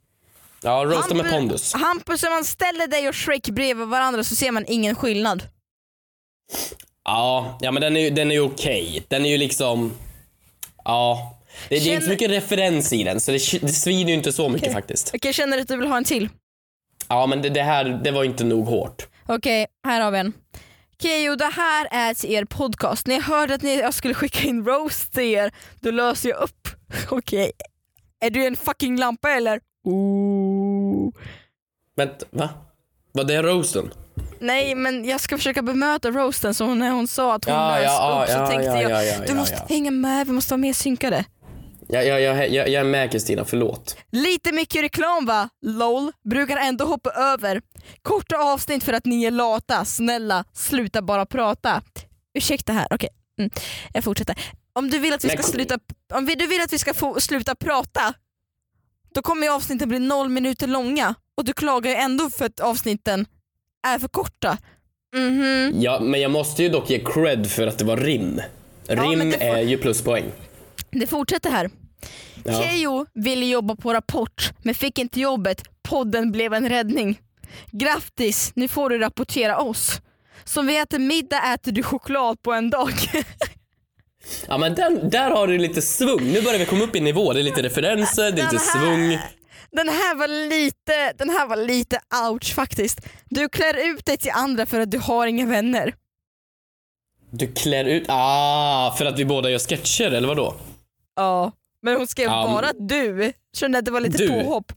Ja, 0.63 0.84
roasta 0.86 1.15
med 1.15 1.31
pondus. 1.31 1.74
Hampus, 1.74 2.24
om 2.24 2.29
man 2.29 2.46
ställer 2.46 2.88
dig 2.88 3.08
och 3.10 3.15
Shrek 3.15 3.50
bredvid 3.50 3.88
varandra 3.88 4.24
så 4.24 4.36
ser 4.36 4.51
man 4.51 4.65
ingen 4.67 4.96
skillnad. 4.96 5.43
Ja, 7.05 7.58
ja 7.62 7.72
men 7.72 7.81
den 7.81 7.98
är 7.98 8.01
ju, 8.01 8.10
den 8.10 8.31
är 8.31 8.39
okej. 8.39 9.03
Den 9.08 9.25
är 9.25 9.29
ju 9.29 9.38
liksom, 9.38 9.91
ja. 10.86 11.36
Det, 11.69 11.69
det 11.69 11.75
är 11.75 11.77
inte 11.77 11.89
Känner- 11.89 12.01
så 12.01 12.09
mycket 12.09 12.29
referens 12.31 12.93
i 12.93 13.03
den 13.03 13.19
så 13.19 13.31
det, 13.31 13.37
det 13.61 13.67
svider 13.73 14.09
ju 14.09 14.13
inte 14.13 14.31
så 14.31 14.49
mycket 14.49 14.63
Okej. 14.67 14.73
faktiskt. 14.73 15.11
Okej, 15.15 15.33
känner 15.33 15.57
du 15.57 15.61
att 15.61 15.67
du 15.67 15.77
vill 15.77 15.87
ha 15.87 15.97
en 15.97 16.03
till? 16.03 16.29
Ja 17.07 17.25
men 17.27 17.41
det, 17.41 17.49
det 17.49 17.61
här, 17.63 17.85
det 18.03 18.11
var 18.11 18.23
inte 18.23 18.43
nog 18.43 18.65
hårt. 18.65 19.07
Okej, 19.27 19.67
här 19.87 20.01
har 20.01 20.11
vi 20.11 20.19
en. 20.19 20.33
Okej, 20.95 21.29
och 21.29 21.37
det 21.37 21.45
här 21.55 21.87
är 21.91 22.13
till 22.13 22.31
er 22.31 22.45
podcast. 22.45 23.07
När 23.07 23.15
jag 23.15 23.21
hörde 23.21 23.53
att 23.53 23.61
ni, 23.61 23.79
jag 23.79 23.93
skulle 23.93 24.13
skicka 24.13 24.47
in 24.47 24.65
roast 24.65 25.13
till 25.13 25.23
er, 25.23 25.51
då 25.79 25.91
löser 25.91 26.29
jag 26.29 26.39
upp. 26.41 26.67
Okej, 27.09 27.51
är 28.19 28.29
du 28.29 28.45
en 28.47 28.55
fucking 28.55 28.97
lampa 28.97 29.29
eller? 29.31 29.59
Ooh. 29.85 31.13
Vänta, 31.95 32.25
va? 32.29 32.49
Var 33.11 33.23
det 33.23 33.41
roasten? 33.41 33.91
Nej 34.39 34.75
men 34.75 35.05
jag 35.05 35.21
ska 35.21 35.37
försöka 35.37 35.61
bemöta 35.61 36.11
roasten 36.11 36.53
så 36.53 36.73
när 36.75 36.91
hon 36.91 37.07
sa 37.07 37.35
att 37.35 37.45
hon 37.45 37.53
Ja, 37.53 37.75
lös 37.77 37.83
ja, 37.85 38.21
upp 38.23 38.29
så 38.29 38.37
ja, 38.37 38.47
tänkte 38.47 38.65
ja, 38.67 38.81
jag 38.81 38.91
ja, 38.91 39.03
ja, 39.03 39.19
du 39.19 39.25
ja, 39.27 39.33
måste 39.33 39.55
ja. 39.55 39.65
hänga 39.75 39.91
med, 39.91 40.27
vi 40.27 40.33
måste 40.33 40.53
vara 40.53 40.57
mer 40.61 40.73
synkade. 40.73 41.25
Jag, 41.91 42.05
jag, 42.05 42.22
jag, 42.22 42.38
jag, 42.50 42.69
jag 42.69 42.79
är 42.79 42.84
med 42.84 43.12
Kristina, 43.12 43.46
förlåt. 43.46 43.98
Lite 44.12 44.51
mycket 44.51 44.81
reklam 44.84 45.25
va? 45.25 45.50
LOL. 45.65 46.12
Brukar 46.24 46.58
ändå 46.58 46.86
hoppa 46.86 47.10
över. 47.12 47.62
Korta 48.01 48.38
avsnitt 48.38 48.84
för 48.84 48.93
att 48.93 49.05
ni 49.05 49.24
är 49.24 49.31
lata. 49.31 49.86
Snälla, 49.86 50.43
sluta 50.53 51.01
bara 51.01 51.25
prata. 51.25 51.81
Ursäkta 52.34 52.74
här, 52.74 52.88
okej. 52.91 53.10
Mm. 53.39 53.51
Jag 53.93 54.03
fortsätter. 54.03 54.36
Om 54.74 54.89
du 54.89 55.00
vill 55.00 55.13
att 55.13 55.24
vi 55.25 55.29
ska 55.29 55.43
sluta, 55.43 55.79
om 56.13 56.25
du 56.25 56.48
vill 56.48 56.62
att 56.62 56.74
vi 56.74 56.77
ska 56.77 56.93
få 56.93 57.22
sluta 57.22 57.55
prata, 57.55 58.13
då 59.13 59.22
kommer 59.22 59.50
avsnitten 59.50 59.89
bli 59.89 60.00
noll 60.00 60.29
minuter 60.29 60.67
långa 60.67 61.15
och 61.38 61.46
du 61.46 61.53
klagar 61.53 61.91
ju 61.91 61.98
ändå 61.98 62.29
för 62.29 62.46
att 62.46 62.60
avsnitten 62.60 63.25
är 63.88 64.00
för 64.00 64.08
korta. 64.08 64.58
Mhm. 65.15 65.74
Ja, 65.81 66.00
men 66.00 66.22
jag 66.22 66.31
måste 66.31 66.63
ju 66.63 66.69
dock 66.69 66.89
ge 66.89 67.00
cred 67.00 67.51
för 67.51 67.67
att 67.67 67.77
det 67.77 67.86
var 67.86 67.98
rim. 67.98 68.41
Rim 68.88 69.31
får- 69.31 69.41
är 69.41 69.62
ju 69.62 69.77
pluspoäng. 69.77 70.25
Det 70.91 71.08
fortsätter 71.08 71.50
här. 71.50 71.69
Ja. 72.43 72.61
Keyyo 72.61 73.05
ville 73.13 73.45
jobba 73.45 73.75
på 73.75 73.93
Rapport 73.93 74.51
men 74.63 74.75
fick 74.75 74.99
inte 74.99 75.19
jobbet. 75.19 75.63
Podden 75.81 76.31
blev 76.31 76.53
en 76.53 76.69
räddning. 76.69 77.19
Grattis, 77.71 78.51
nu 78.55 78.67
får 78.67 78.89
du 78.89 78.97
rapportera 78.97 79.57
oss. 79.57 80.01
Som 80.43 80.67
vi 80.67 80.77
äter 80.77 80.99
middag 80.99 81.53
äter 81.53 81.71
du 81.71 81.83
choklad 81.83 82.41
på 82.41 82.53
en 82.53 82.69
dag. 82.69 82.93
Ja 84.47 84.57
men 84.57 84.75
den, 84.75 85.09
där 85.09 85.31
har 85.31 85.47
du 85.47 85.57
lite 85.57 85.81
svung. 85.81 86.23
Nu 86.23 86.41
börjar 86.41 86.59
vi 86.59 86.65
komma 86.65 86.83
upp 86.83 86.95
i 86.95 86.99
nivå. 86.99 87.33
Det 87.33 87.39
är 87.39 87.43
lite 87.43 87.63
referenser, 87.63 88.31
det 88.31 88.41
är 88.41 88.51
lite 88.51 88.63
här- 88.65 88.79
svung. 88.81 89.19
Den 89.71 89.89
här 89.89 90.15
var 90.15 90.27
lite, 90.49 91.13
den 91.17 91.29
här 91.29 91.47
var 91.47 91.55
lite 91.55 91.99
ouch 92.31 92.53
faktiskt. 92.55 92.99
Du 93.29 93.49
klär 93.49 93.89
ut 93.95 94.05
dig 94.05 94.17
till 94.17 94.31
andra 94.35 94.65
för 94.65 94.79
att 94.79 94.91
du 94.91 94.97
har 94.99 95.27
inga 95.27 95.45
vänner. 95.45 95.93
Du 97.31 97.53
klär 97.53 97.85
ut... 97.85 98.05
Ah, 98.07 98.91
för 98.97 99.05
att 99.05 99.19
vi 99.19 99.25
båda 99.25 99.49
gör 99.49 99.59
sketcher 99.59 100.11
eller 100.11 100.27
vadå? 100.27 100.55
Ja, 101.15 101.51
men 101.81 101.95
hon 101.98 102.07
skrev 102.07 102.25
Ja, 102.29 102.48
bara 102.48 102.74
du. 102.88 103.33
Kände 103.57 103.77
att 103.79 103.86
det 103.86 103.91
var 103.91 104.01
lite 104.01 104.17
Du? 104.17 104.27
påhopp. 104.27 104.74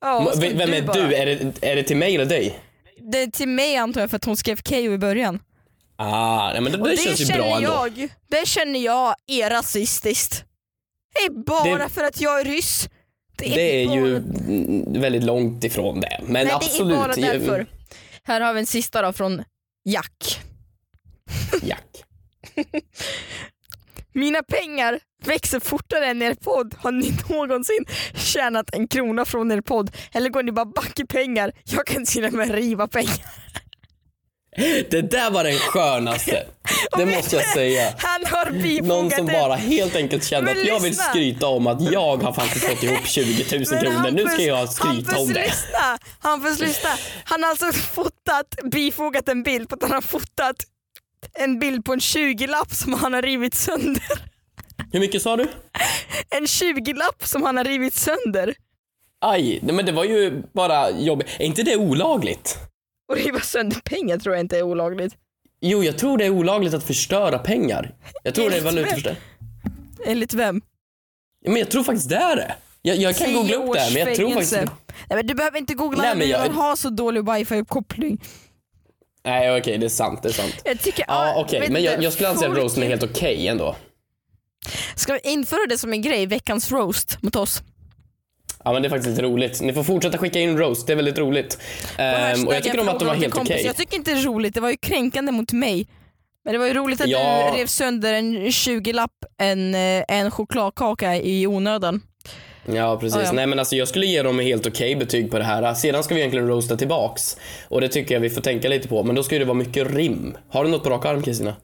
Ja, 0.00 0.32
Vem 0.36 0.60
är 0.74 0.82
bara. 0.82 0.96
du? 1.08 1.14
Är 1.14 1.26
det, 1.26 1.62
är 1.62 1.76
det 1.76 1.82
till 1.82 1.96
mig 1.96 2.14
eller 2.14 2.24
dig? 2.24 2.58
Det 3.12 3.22
är 3.22 3.26
till 3.26 3.48
mig 3.48 3.76
antar 3.76 4.00
jag 4.00 4.10
för 4.10 4.16
att 4.16 4.24
hon 4.24 4.36
skrev 4.36 4.56
Keyyo 4.56 4.92
i 4.92 4.98
början. 4.98 5.42
Ah, 5.96 6.52
nej, 6.52 6.60
men 6.60 6.72
det, 6.72 6.78
Och 6.78 6.88
det 6.88 6.96
känns 6.96 7.20
ju 7.20 7.24
bra 7.26 7.34
känner 7.34 7.56
ändå. 7.56 7.68
jag, 7.96 8.08
det 8.28 8.46
känner 8.48 8.80
jag 8.80 9.14
är 9.26 9.50
rasistiskt. 9.50 10.44
Det 11.14 11.20
är 11.20 11.30
bara 11.44 11.78
Det- 11.84 11.88
för 11.88 12.04
att 12.04 12.20
jag 12.20 12.40
är 12.40 12.44
ryss. 12.44 12.88
Det 13.38 13.46
är, 13.46 13.54
Det 13.56 13.82
är 13.84 13.86
bara, 13.86 13.96
ju 13.96 15.00
väldigt 15.00 15.24
långt 15.24 15.64
ifrån 15.64 16.00
det. 16.00 16.20
Men 16.26 16.32
Nej, 16.46 16.50
absolut. 16.54 16.88
det 16.88 16.94
är 16.94 17.28
bara 17.28 17.32
därför. 17.32 17.66
Här 18.22 18.40
har 18.40 18.52
vi 18.54 18.60
en 18.60 18.66
sista 18.66 19.02
då 19.02 19.12
från 19.12 19.44
Jack. 19.84 20.40
Jack. 21.62 22.04
Mina 24.16 24.42
pengar 24.42 25.00
växer 25.24 25.60
fortare 25.60 26.06
än 26.06 26.22
er 26.22 26.34
podd. 26.34 26.74
Har 26.78 26.92
ni 26.92 27.12
någonsin 27.28 27.84
tjänat 28.14 28.74
en 28.74 28.88
krona 28.88 29.24
från 29.24 29.52
er 29.52 29.60
podd? 29.60 29.96
Eller 30.12 30.30
går 30.30 30.42
ni 30.42 30.52
bara 30.52 30.66
back 30.66 31.00
i 31.00 31.06
pengar? 31.06 31.52
Jag 31.64 31.86
kan 31.86 32.04
till 32.04 32.24
och 32.24 32.32
med 32.32 32.50
riva 32.50 32.88
pengar. 32.88 33.26
Det 34.90 35.02
där 35.10 35.30
var 35.30 35.44
den 35.44 35.58
skönaste. 35.58 36.46
Det 36.96 37.06
måste 37.06 37.36
jag 37.36 37.44
säga. 37.44 37.94
Han 37.98 38.24
Någon 38.82 39.10
som 39.10 39.26
bara 39.26 39.54
helt 39.54 39.96
enkelt 39.96 40.24
kände 40.24 40.50
att 40.50 40.66
jag 40.66 40.80
vill 40.80 40.96
skryta 40.96 41.46
om 41.46 41.66
att 41.66 41.92
jag 41.92 42.16
har 42.16 42.32
faktiskt 42.32 42.64
fått 42.66 42.82
ihop 42.82 42.98
20 43.06 43.58
000 43.58 43.64
Men 43.70 43.80
kronor. 43.82 44.10
Nu 44.10 44.26
ska 44.28 44.42
jag 44.42 44.72
skryta 44.72 45.18
om 45.18 45.28
det. 45.32 45.40
Lyssna, 45.40 45.98
Hampus 46.18 46.58
lyssna. 46.58 46.90
Han 47.24 47.42
har 47.42 47.50
alltså 47.50 47.72
fotat, 47.72 48.46
bifogat 48.72 49.28
en 49.28 49.42
bild 49.42 49.68
på 49.68 49.74
att 49.74 49.82
han 49.82 49.92
har 49.92 50.00
fotat 50.00 50.56
en 51.34 51.58
bild 51.58 51.84
på 51.84 51.92
en 51.92 51.98
20-lapp 51.98 52.74
som 52.74 52.92
han 52.94 53.12
har 53.12 53.22
rivit 53.22 53.54
sönder. 53.54 54.22
Hur 54.92 55.00
mycket 55.00 55.22
sa 55.22 55.36
du? 55.36 55.46
En 56.30 56.44
20-lapp 56.44 57.26
som 57.26 57.42
han 57.42 57.56
har 57.56 57.64
rivit 57.64 57.94
sönder. 57.94 58.54
Aj, 59.20 59.60
nej, 59.62 59.74
men 59.74 59.86
det 59.86 59.92
var 59.92 60.04
ju 60.04 60.42
bara 60.52 60.90
jobbigt. 60.90 61.28
Är 61.38 61.44
inte 61.44 61.62
det 61.62 61.76
olagligt? 61.76 62.58
Och 63.08 63.16
riva 63.16 63.40
sönder 63.40 63.80
pengar 63.84 64.18
tror 64.18 64.34
jag 64.34 64.44
inte 64.44 64.58
är 64.58 64.62
olagligt. 64.62 65.14
Jo, 65.60 65.84
jag 65.84 65.98
tror 65.98 66.18
det 66.18 66.24
är 66.24 66.30
olagligt 66.30 66.74
att 66.74 66.84
förstöra 66.84 67.38
pengar. 67.38 67.94
Jag 68.22 68.34
tror 68.34 68.50
det 68.50 68.56
är 68.56 68.60
valutaförstörelse. 68.60 69.22
Enligt 70.06 70.34
vem? 70.34 70.60
Ja, 71.44 71.50
Men 71.50 71.60
jag 71.60 71.70
tror 71.70 71.82
faktiskt 71.82 72.08
det 72.08 72.16
är 72.16 72.36
det. 72.36 72.54
Jag, 72.82 72.96
jag 72.96 73.16
kan 73.16 73.34
googla 73.34 73.56
upp 73.56 73.72
det 73.72 73.80
här, 73.80 73.92
men 73.92 74.06
jag 74.06 74.16
tror 74.16 74.28
fängelse. 74.30 74.56
faktiskt... 74.60 74.82
Nej, 75.08 75.16
men 75.16 75.26
du 75.26 75.34
behöver 75.34 75.58
inte 75.58 75.74
googla 75.74 76.02
Nej, 76.02 76.16
men 76.16 76.28
jag... 76.28 76.48
har 76.48 76.76
så 76.76 76.90
dålig 76.90 77.20
wifi-uppkoppling. 77.20 78.20
Nej, 79.26 79.58
okej, 79.60 79.78
det 79.78 79.86
är 79.86 79.90
sant, 79.90 80.22
det 80.22 80.28
är 80.28 80.32
sant. 80.32 80.54
Jag 80.64 80.80
tycker, 80.80 81.04
Ja, 81.08 81.34
ah, 81.36 81.46
vet 81.52 81.68
men 81.68 81.82
jag, 81.82 82.02
jag 82.02 82.12
skulle 82.12 82.28
anse 82.28 82.48
att 82.48 82.56
roasten 82.56 82.82
är 82.82 82.86
helt 82.86 83.02
okej 83.02 83.48
ändå. 83.48 83.76
Ska 84.94 85.12
vi 85.12 85.20
införa 85.30 85.66
det 85.68 85.78
som 85.78 85.92
en 85.92 86.02
grej, 86.02 86.26
veckans 86.26 86.72
roast 86.72 87.18
mot 87.22 87.36
oss? 87.36 87.62
Ja, 88.64 88.72
men 88.72 88.82
det 88.82 88.88
är 88.88 88.90
faktiskt 88.90 89.08
lite 89.10 89.22
roligt. 89.22 89.60
Ni 89.60 89.72
får 89.72 89.82
fortsätta 89.82 90.18
skicka 90.18 90.40
in 90.40 90.58
roast, 90.58 90.86
det 90.86 90.92
är 90.92 90.96
väldigt 90.96 91.18
roligt. 91.18 91.58
Ehm, 91.98 92.46
och 92.46 92.54
jag 92.54 92.62
tycker 92.62 92.80
om 92.80 92.88
att 92.88 92.98
de 92.98 93.04
var 93.04 93.14
helt 93.14 93.34
okej. 93.34 93.46
kompis. 93.46 93.64
Jag 93.64 93.76
tycker 93.76 93.96
inte 93.96 94.10
det 94.14 94.20
är 94.20 94.24
roligt, 94.24 94.54
det 94.54 94.60
var 94.60 94.70
ju 94.70 94.76
kränkande 94.76 95.32
mot 95.32 95.52
mig. 95.52 95.86
Men 96.44 96.52
det 96.52 96.58
var 96.58 96.66
ju 96.66 96.74
roligt 96.74 97.00
att 97.00 97.08
Ja. 97.08 97.50
du 97.52 97.58
rev 97.58 97.66
sönder 97.66 98.12
en 98.12 98.36
20-lapp, 98.50 99.10
en, 99.38 99.74
eh, 99.74 100.04
en 100.08 100.30
chokladkaka 100.30 101.16
i 101.16 101.46
onödan. 101.46 102.02
Ja, 102.66 102.98
precis. 103.00 103.16
Ja, 103.16 103.24
ja. 103.24 103.32
Nej, 103.32 103.46
men 103.46 103.58
alltså 103.58 103.76
jag 103.76 103.88
skulle 103.88 104.06
ge 104.06 104.22
dem 104.22 104.38
helt 104.38 104.66
okej 104.66 104.96
betyg 104.96 105.30
på 105.30 105.38
det 105.38 105.44
här. 105.44 105.74
Sedan 105.74 106.04
ska 106.04 106.14
vi 106.14 106.20
egentligen 106.20 106.48
roasta 106.48 106.76
tillbaks. 106.76 107.36
Och 107.68 107.80
det 107.80 107.88
tycker 107.88 108.14
jag 108.14 108.20
vi 108.20 108.30
får 108.30 108.40
tänka 108.40 108.68
lite 108.68 108.88
på. 108.88 109.02
Men 109.02 109.14
då 109.14 109.22
ska 109.22 109.38
det 109.38 109.44
vara 109.44 109.58
mycket 109.58 109.90
rim. 109.90 110.36
Har 110.48 110.64
du 110.64 110.70
något 110.70 110.84
på 110.84 110.90
rak 110.90 111.04
arm, 111.04 111.22
Kristina? 111.22 111.56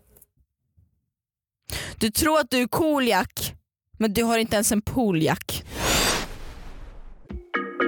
Du 1.98 2.10
tror 2.10 2.40
att 2.40 2.50
du 2.50 2.56
är 2.62 2.66
cool 2.66 3.08
Jack, 3.08 3.54
men 3.98 4.12
du 4.12 4.22
har 4.22 4.38
inte 4.38 4.56
ens 4.56 4.72
en 4.72 4.82
pooljack. 4.82 5.64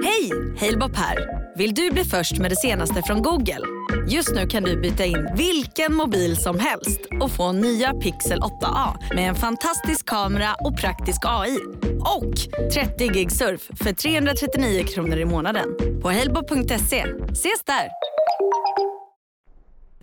Hej! 0.03 0.31
Halebop 0.59 0.95
här. 0.95 1.44
Vill 1.57 1.73
du 1.73 1.91
bli 1.91 2.03
först 2.03 2.37
med 2.37 2.51
det 2.51 2.55
senaste 2.55 3.01
från 3.01 3.21
Google? 3.21 3.59
Just 4.07 4.35
nu 4.35 4.47
kan 4.47 4.63
du 4.63 4.81
byta 4.81 5.05
in 5.05 5.29
vilken 5.37 5.93
mobil 5.93 6.37
som 6.37 6.59
helst 6.59 6.99
och 7.21 7.31
få 7.31 7.51
nya 7.51 7.93
Pixel 7.93 8.39
8A 8.39 9.15
med 9.15 9.29
en 9.29 9.35
fantastisk 9.35 10.05
kamera 10.05 10.55
och 10.59 10.77
praktisk 10.77 11.21
AI. 11.25 11.57
Och 11.99 12.33
30 12.73 13.07
gig 13.07 13.31
surf 13.31 13.61
för 13.83 13.93
339 13.93 14.83
kronor 14.83 15.17
i 15.17 15.25
månaden 15.25 15.65
på 16.01 16.09
helbo.se. 16.09 17.05
Ses 17.31 17.63
där! 17.65 17.89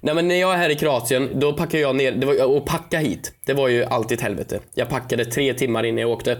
Nej 0.00 0.14
men 0.14 0.28
när 0.28 0.34
jag 0.34 0.54
är 0.54 0.58
här 0.58 0.70
i 0.70 0.74
Kroatien, 0.74 1.40
då 1.40 1.52
packar 1.52 1.78
jag 1.78 1.96
ner, 1.96 2.12
det 2.12 2.26
var, 2.26 2.56
och 2.56 2.66
packa 2.66 2.98
hit, 2.98 3.34
det 3.46 3.54
var 3.54 3.68
ju 3.68 3.84
alltid 3.84 4.18
ett 4.18 4.22
helvete. 4.22 4.60
Jag 4.74 4.88
packade 4.88 5.24
tre 5.24 5.54
timmar 5.54 5.84
innan 5.84 5.98
jag 5.98 6.10
åkte. 6.10 6.38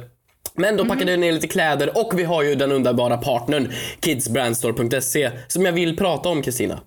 Men 0.54 0.76
då 0.76 0.84
packade 0.84 1.10
jag 1.10 1.20
ner 1.20 1.32
lite 1.32 1.48
kläder 1.48 1.98
och 1.98 2.18
vi 2.18 2.24
har 2.24 2.42
ju 2.42 2.54
den 2.54 2.72
underbara 2.72 3.16
partnern 3.16 3.72
kidsbrandstore.se 4.04 5.30
som 5.48 5.64
jag 5.64 5.72
vill 5.72 5.96
prata 5.96 6.28
om 6.28 6.42
Kristina. 6.42 6.80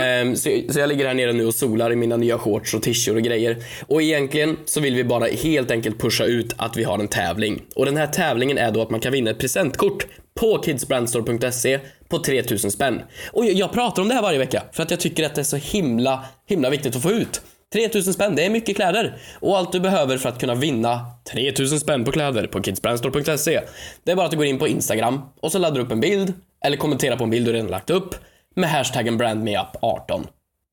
Ehm, 0.00 0.36
så, 0.36 0.50
så 0.70 0.78
jag 0.78 0.88
ligger 0.88 1.06
här 1.06 1.14
nere 1.14 1.32
nu 1.32 1.46
och 1.46 1.54
solar 1.54 1.92
i 1.92 1.96
mina 1.96 2.16
nya 2.16 2.38
shorts 2.38 2.74
och 2.74 2.82
t-shirt 2.82 3.14
och 3.14 3.22
grejer. 3.22 3.56
Och 3.86 4.02
egentligen 4.02 4.56
så 4.64 4.80
vill 4.80 4.94
vi 4.94 5.04
bara 5.04 5.26
helt 5.26 5.70
enkelt 5.70 6.00
pusha 6.00 6.24
ut 6.24 6.54
att 6.56 6.76
vi 6.76 6.84
har 6.84 6.98
en 6.98 7.08
tävling. 7.08 7.62
Och 7.74 7.86
den 7.86 7.96
här 7.96 8.06
tävlingen 8.06 8.58
är 8.58 8.70
då 8.70 8.82
att 8.82 8.90
man 8.90 9.00
kan 9.00 9.12
vinna 9.12 9.30
ett 9.30 9.38
presentkort 9.38 10.06
på 10.34 10.62
kidsbrandstore.se 10.64 11.78
på 12.08 12.18
3000 12.18 12.70
spänn. 12.70 13.02
Och 13.32 13.44
jag, 13.44 13.52
jag 13.52 13.72
pratar 13.72 14.02
om 14.02 14.08
det 14.08 14.14
här 14.14 14.22
varje 14.22 14.38
vecka 14.38 14.62
för 14.72 14.82
att 14.82 14.90
jag 14.90 15.00
tycker 15.00 15.26
att 15.26 15.34
det 15.34 15.40
är 15.40 15.44
så 15.44 15.56
himla, 15.56 16.24
himla 16.46 16.70
viktigt 16.70 16.96
att 16.96 17.02
få 17.02 17.10
ut. 17.10 17.42
3000 17.72 18.14
spänn, 18.14 18.34
det 18.36 18.44
är 18.44 18.50
mycket 18.50 18.76
kläder. 18.76 19.16
Och 19.40 19.58
allt 19.58 19.72
du 19.72 19.80
behöver 19.80 20.18
för 20.18 20.28
att 20.28 20.40
kunna 20.40 20.54
vinna 20.54 21.06
3000 21.32 21.80
spänn 21.80 22.04
på 22.04 22.12
kläder 22.12 22.46
på 22.46 22.62
kidsbrandstore.se 22.62 23.60
Det 24.04 24.12
är 24.12 24.16
bara 24.16 24.26
att 24.26 24.30
du 24.30 24.36
går 24.36 24.46
in 24.46 24.58
på 24.58 24.68
Instagram 24.68 25.20
och 25.40 25.52
så 25.52 25.58
laddar 25.58 25.76
du 25.76 25.82
upp 25.82 25.92
en 25.92 26.00
bild 26.00 26.32
eller 26.64 26.76
kommenterar 26.76 27.16
på 27.16 27.24
en 27.24 27.30
bild 27.30 27.46
du 27.46 27.52
redan 27.52 27.70
lagt 27.70 27.90
upp 27.90 28.14
med 28.54 28.70
hashtaggen 28.70 29.20
brandmeup18. 29.22 30.26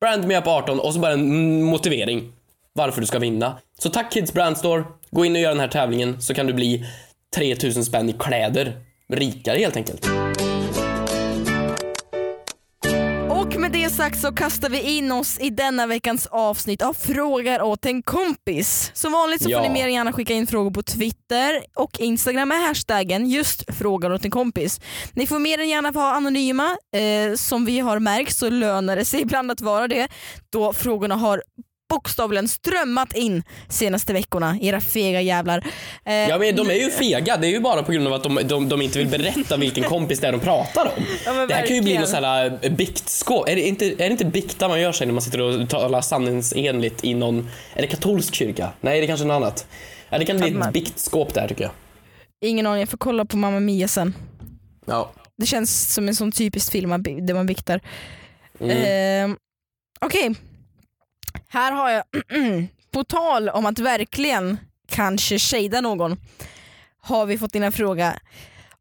Brandmeup18 0.04 0.78
och 0.78 0.94
så 0.94 1.00
bara 1.00 1.12
en 1.12 1.62
motivering 1.62 2.32
varför 2.72 3.00
du 3.00 3.06
ska 3.06 3.18
vinna. 3.18 3.58
Så 3.78 3.90
tack 3.90 4.12
Kids 4.12 4.32
Brandstore. 4.32 4.84
Gå 5.10 5.24
in 5.24 5.32
och 5.32 5.40
gör 5.40 5.50
den 5.50 5.60
här 5.60 5.68
tävlingen 5.68 6.22
så 6.22 6.34
kan 6.34 6.46
du 6.46 6.52
bli 6.52 6.86
3000 7.36 7.84
spänn 7.84 8.08
i 8.08 8.12
kläder 8.12 8.72
rikare 9.08 9.58
helt 9.58 9.76
enkelt. 9.76 10.06
Och 13.40 13.56
med 13.60 13.72
det 13.72 13.90
sagt 13.90 14.20
så 14.20 14.32
kastar 14.32 14.68
vi 14.68 14.80
in 14.80 15.12
oss 15.12 15.38
i 15.40 15.50
denna 15.50 15.86
veckans 15.86 16.26
avsnitt 16.26 16.82
av 16.82 16.92
Frågar 16.94 17.62
åt 17.62 17.86
en 17.86 18.02
kompis. 18.02 18.90
Som 18.94 19.12
vanligt 19.12 19.42
så 19.42 19.50
Ja. 19.50 19.58
får 19.58 19.68
ni 19.68 19.74
mer 19.74 19.86
än 19.86 19.94
gärna 19.94 20.12
skicka 20.12 20.34
in 20.34 20.46
frågor 20.46 20.70
på 20.70 20.82
Twitter 20.82 21.60
och 21.76 22.00
Instagram 22.00 22.48
med 22.48 22.58
hashtaggen 22.62 23.26
just 23.30 23.74
Frågar 23.76 24.10
åt 24.12 24.24
en 24.24 24.30
kompis. 24.30 24.80
Ni 25.12 25.26
får 25.26 25.38
mer 25.38 25.58
än 25.60 25.68
gärna 25.68 25.90
vara 25.90 26.12
anonyma. 26.12 26.76
Eh, 26.96 27.34
som 27.36 27.64
vi 27.64 27.78
har 27.78 27.98
märkt 27.98 28.36
så 28.36 28.50
lönar 28.50 28.96
det 28.96 29.04
sig 29.04 29.20
ibland 29.20 29.50
att 29.50 29.60
vara 29.60 29.88
det 29.88 30.08
då 30.52 30.72
frågorna 30.72 31.14
har 31.16 31.42
bokstavligen 31.90 32.48
strömmat 32.48 33.12
in 33.16 33.42
senaste 33.68 34.12
veckorna, 34.12 34.58
era 34.60 34.80
fega 34.80 35.20
jävlar. 35.20 35.66
Eh, 36.04 36.14
Ja 36.14 36.38
men 36.38 36.56
de 36.56 36.70
är 36.70 36.74
ju 36.74 36.90
fega, 36.90 37.36
det 37.36 37.46
är 37.46 37.50
ju 37.50 37.60
bara 37.60 37.82
på 37.82 37.92
grund 37.92 38.06
av 38.06 38.12
att 38.12 38.22
de, 38.22 38.40
de, 38.44 38.68
de 38.68 38.82
inte 38.82 38.98
vill 38.98 39.08
berätta 39.08 39.56
vilken 39.56 39.84
kompis 39.84 40.20
det 40.20 40.28
är 40.28 40.32
de 40.32 40.40
pratar 40.40 40.92
om. 40.96 41.04
Ja, 41.26 41.46
det 41.46 41.54
här 41.54 41.66
kan 41.66 41.76
ju 41.76 41.82
bli 41.82 41.92
verkligen. 41.96 42.00
något 42.00 42.10
sån 42.10 42.24
här 42.24 42.58
eh, 42.62 42.72
biktskåp. 42.72 43.48
Är 43.48 43.54
det, 43.56 43.68
inte, 43.68 43.86
är 43.86 43.96
det 43.96 44.06
inte 44.06 44.24
bikta 44.24 44.68
man 44.68 44.80
gör 44.80 44.92
sig 44.92 45.06
när 45.06 45.14
man 45.14 45.22
sitter 45.22 45.40
och 45.40 45.68
talar 45.68 46.00
sanningsenligt 46.00 47.04
i 47.04 47.14
någon, 47.14 47.48
är 47.74 47.82
det 47.82 47.88
katolsk 47.88 48.34
kyrka? 48.34 48.72
Nej 48.80 49.00
det 49.00 49.04
är 49.04 49.08
kanske 49.08 49.26
något 49.26 49.34
annat. 49.34 49.66
Ja, 50.08 50.18
det 50.18 50.24
kan 50.24 50.36
bli 50.38 50.48
ett 50.60 50.72
biktskåp 50.72 51.34
där 51.34 51.48
tycker 51.48 51.62
jag. 51.62 51.72
Ingen 52.44 52.66
aning, 52.66 52.80
jag 52.80 52.88
får 52.88 52.98
kolla 52.98 53.24
på 53.24 53.36
Mamma 53.36 53.60
Mia 53.60 53.88
sen. 53.88 54.14
Ja. 54.86 55.12
Det 55.36 55.46
känns 55.46 55.94
som 55.94 56.08
en 56.08 56.14
sån 56.14 56.32
typisk 56.32 56.72
film 56.72 56.90
där 57.26 57.34
man 57.34 57.46
biktar. 57.46 57.80
Mm. 58.60 59.30
Eh, 59.30 59.36
Okej, 60.00 60.34
här 61.48 61.72
har 61.72 61.90
jag, 61.90 62.04
på 62.92 63.04
tal 63.04 63.48
om 63.48 63.66
att 63.66 63.78
verkligen 63.78 64.58
kanske 64.88 65.38
shada 65.38 65.80
någon, 65.80 66.16
har 67.02 67.26
vi 67.26 67.38
fått 67.38 67.54
in 67.54 67.62
en 67.62 67.72
fråga. 67.72 68.20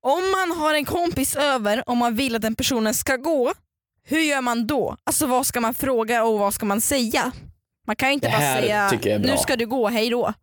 Om 0.01 0.31
man 0.31 0.57
har 0.57 0.73
en 0.73 0.85
kompis 0.85 1.35
över 1.35 1.89
och 1.89 1.97
man 1.97 2.15
vill 2.15 2.35
att 2.35 2.41
den 2.41 2.55
personen 2.55 2.93
ska 2.93 3.15
gå, 3.15 3.53
hur 4.03 4.19
gör 4.19 4.41
man 4.41 4.67
då? 4.67 4.95
Alltså 5.03 5.27
vad 5.27 5.45
ska 5.45 5.61
man 5.61 5.73
fråga 5.73 6.23
och 6.23 6.39
vad 6.39 6.53
ska 6.53 6.65
man 6.65 6.81
säga? 6.81 7.31
Man 7.87 7.95
kan 7.95 8.09
ju 8.09 8.13
inte 8.13 8.29
bara 8.29 8.61
säga 8.61 8.91
nu 9.19 9.37
ska 9.37 9.55
du 9.55 9.67
gå, 9.67 9.87
hej 9.87 10.09
då. 10.09 10.33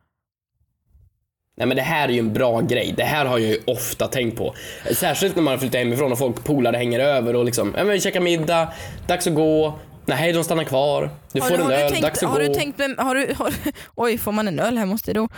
Nej 1.58 1.66
men 1.66 1.76
det 1.76 1.82
här 1.82 2.08
är 2.08 2.12
ju 2.12 2.18
en 2.18 2.32
bra 2.32 2.60
grej. 2.60 2.94
Det 2.96 3.04
här 3.04 3.26
har 3.26 3.38
jag 3.38 3.50
ju 3.50 3.60
ofta 3.66 4.08
tänkt 4.08 4.38
på. 4.38 4.54
Särskilt 4.92 5.36
när 5.36 5.42
man 5.42 5.58
flyttar 5.58 5.78
hemifrån 5.78 6.12
och 6.12 6.18
folk 6.18 6.44
polare 6.44 6.76
hänger 6.76 7.00
över 7.00 7.36
och 7.36 7.44
liksom, 7.44 7.74
ja 7.76 7.84
men 7.84 7.92
vi 7.92 8.00
käkar 8.00 8.20
middag, 8.20 8.72
dags 9.06 9.26
att 9.26 9.34
gå. 9.34 9.78
Nej, 10.06 10.32
de 10.32 10.44
stannar 10.44 10.64
kvar. 10.64 11.10
Du 11.32 11.40
Har 11.40 11.48
får 11.48 11.56
du, 11.56 11.62
en 11.62 11.70
har, 11.70 11.76
du 11.76 11.82
öl, 11.82 11.90
tänkt, 11.90 12.02
dags 12.02 12.22
att 12.22 12.28
har 12.28 12.40
gå. 12.40 12.48
du 12.48 12.54
tänkt 12.54 12.80
har 12.98 13.14
du, 13.14 13.34
har, 13.38 13.54
oj 13.94 14.18
får 14.18 14.32
man 14.32 14.48
en 14.48 14.60
öl 14.60 14.78
här 14.78 14.86
måste 14.86 15.12
då 15.12 15.28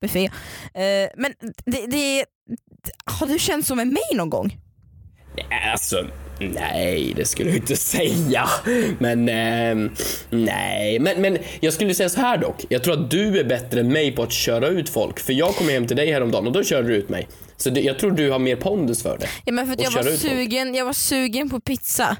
buffé. 0.00 0.24
Eh, 0.74 1.10
men 1.16 1.32
det, 1.66 1.86
det, 1.86 2.24
har 3.04 3.26
du 3.26 3.38
känt 3.38 3.66
så 3.66 3.74
med 3.74 3.86
mig 3.86 4.02
någon 4.14 4.30
gång? 4.30 4.56
Alltså, 5.72 6.06
nej 6.40 7.12
det 7.16 7.24
skulle 7.24 7.50
jag 7.50 7.58
inte 7.58 7.76
säga. 7.96 8.48
Men, 8.98 9.28
ehm, 9.28 9.90
nej. 10.30 10.98
Men, 10.98 11.20
men 11.20 11.38
jag 11.60 11.72
skulle 11.72 11.94
säga 11.94 12.08
så 12.08 12.20
här 12.20 12.38
dock. 12.38 12.64
Jag 12.68 12.84
tror 12.84 12.94
att 13.00 13.10
du 13.10 13.38
är 13.40 13.44
bättre 13.44 13.80
än 13.80 13.92
mig 13.92 14.12
på 14.12 14.22
att 14.22 14.32
köra 14.32 14.66
ut 14.68 14.88
folk. 14.88 15.20
För 15.20 15.32
jag 15.32 15.54
kom 15.54 15.68
hem 15.68 15.86
till 15.86 15.96
dig 15.96 16.12
häromdagen 16.12 16.46
och 16.46 16.52
då 16.52 16.64
körde 16.64 16.88
du 16.88 16.94
ut 16.96 17.08
mig. 17.08 17.28
Så 17.56 17.70
det, 17.70 17.80
jag 17.80 17.98
tror 17.98 18.10
du 18.10 18.30
har 18.30 18.38
mer 18.38 18.56
pondus 18.56 19.02
för 19.02 19.18
det. 19.18 19.26
Ja, 19.44 19.52
men 19.52 19.66
för 19.66 19.72
att 19.72 19.82
jag, 19.82 19.90
var 19.90 20.02
folk. 20.02 20.20
sugen, 20.20 20.74
jag 20.74 20.84
var 20.84 20.92
sugen 20.92 21.50
på 21.50 21.60
pizza. 21.60 22.16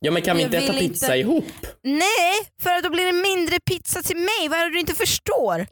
Ja 0.00 0.10
men 0.10 0.22
kan 0.22 0.36
vi 0.36 0.42
inte 0.42 0.58
äta 0.58 0.72
pizza 0.72 1.06
inte- 1.16 1.18
ihop? 1.18 1.44
Nej, 1.82 2.34
för 2.62 2.82
då 2.82 2.90
blir 2.90 3.04
det 3.06 3.12
mindre 3.36 3.60
pizza 3.60 4.02
till 4.02 4.16
mig. 4.16 4.48
Vad 4.50 4.58
är 4.58 4.64
det 4.64 4.70
du 4.70 4.80
inte 4.80 4.94
förstår? 4.94 5.66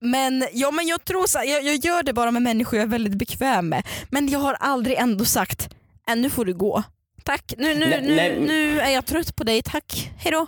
Men, 0.00 0.48
ja, 0.52 0.70
men 0.70 0.86
jag 0.86 1.04
tror 1.04 1.26
så, 1.26 1.38
jag, 1.38 1.64
jag 1.64 1.76
gör 1.76 2.02
det 2.02 2.12
bara 2.12 2.30
med 2.30 2.42
människor 2.42 2.78
jag 2.78 2.86
är 2.86 2.90
väldigt 2.90 3.14
bekväm 3.14 3.68
med. 3.68 3.86
Men 4.10 4.28
jag 4.28 4.38
har 4.38 4.54
aldrig 4.54 4.96
ändå 4.96 5.24
sagt, 5.24 5.68
äh, 6.08 6.16
nu 6.16 6.30
får 6.30 6.44
du 6.44 6.54
gå. 6.54 6.82
Tack, 7.24 7.54
nu, 7.56 7.74
nu, 7.74 7.86
Nej, 7.86 8.00
nu, 8.02 8.14
nej. 8.16 8.40
nu 8.40 8.80
är 8.80 8.90
jag 8.90 9.06
trött 9.06 9.36
på 9.36 9.44
dig, 9.44 9.62
tack. 9.62 10.10
Hejdå. 10.18 10.46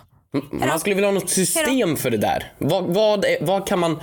Man 0.51 0.79
skulle 0.79 0.95
vilja 0.95 1.07
ha 1.07 1.13
något 1.13 1.29
system 1.29 1.97
för 1.97 2.09
det 2.09 2.17
där. 2.17 2.51
Vad, 2.57 2.83
vad, 2.83 3.25
vad 3.41 3.67
kan 3.67 3.79
man... 3.79 3.99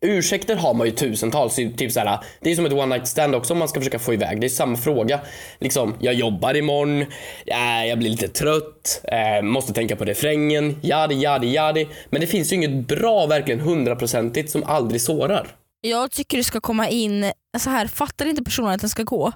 Ursäkter 0.00 0.56
har 0.56 0.74
man 0.74 0.86
ju 0.86 0.92
tusentals. 0.92 1.54
Typ 1.54 1.92
såhär, 1.92 2.18
det 2.40 2.50
är 2.50 2.56
som 2.56 2.66
ett 2.66 2.72
one 2.72 2.86
night 2.86 3.08
stand 3.08 3.34
också 3.34 3.52
om 3.52 3.58
man 3.58 3.68
ska 3.68 3.80
försöka 3.80 3.98
få 3.98 4.14
iväg. 4.14 4.40
Det 4.40 4.46
är 4.46 4.48
samma 4.48 4.76
fråga. 4.76 5.20
Liksom, 5.58 5.94
jag 6.00 6.14
jobbar 6.14 6.56
imorgon, 6.56 7.02
äh, 7.46 7.86
jag 7.88 7.98
blir 7.98 8.10
lite 8.10 8.28
trött, 8.28 9.02
äh, 9.04 9.42
måste 9.42 9.72
tänka 9.72 9.96
på 9.96 10.04
refrängen, 10.04 10.76
jadi, 10.82 11.14
jadi, 11.14 11.46
jadi. 11.46 11.88
Men 12.10 12.20
det 12.20 12.26
finns 12.26 12.52
ju 12.52 12.56
inget 12.56 12.88
bra, 12.88 13.26
verkligen 13.26 13.60
hundraprocentigt 13.60 14.50
som 14.50 14.64
aldrig 14.64 15.00
sårar. 15.00 15.48
Jag 15.80 16.10
tycker 16.10 16.36
det 16.36 16.44
ska 16.44 16.60
komma 16.60 16.88
in, 16.88 17.32
så 17.58 17.70
här, 17.70 17.86
fattar 17.86 18.26
inte 18.26 18.44
personen 18.44 18.70
att 18.70 18.80
den 18.80 18.90
ska 18.90 19.02
gå? 19.02 19.32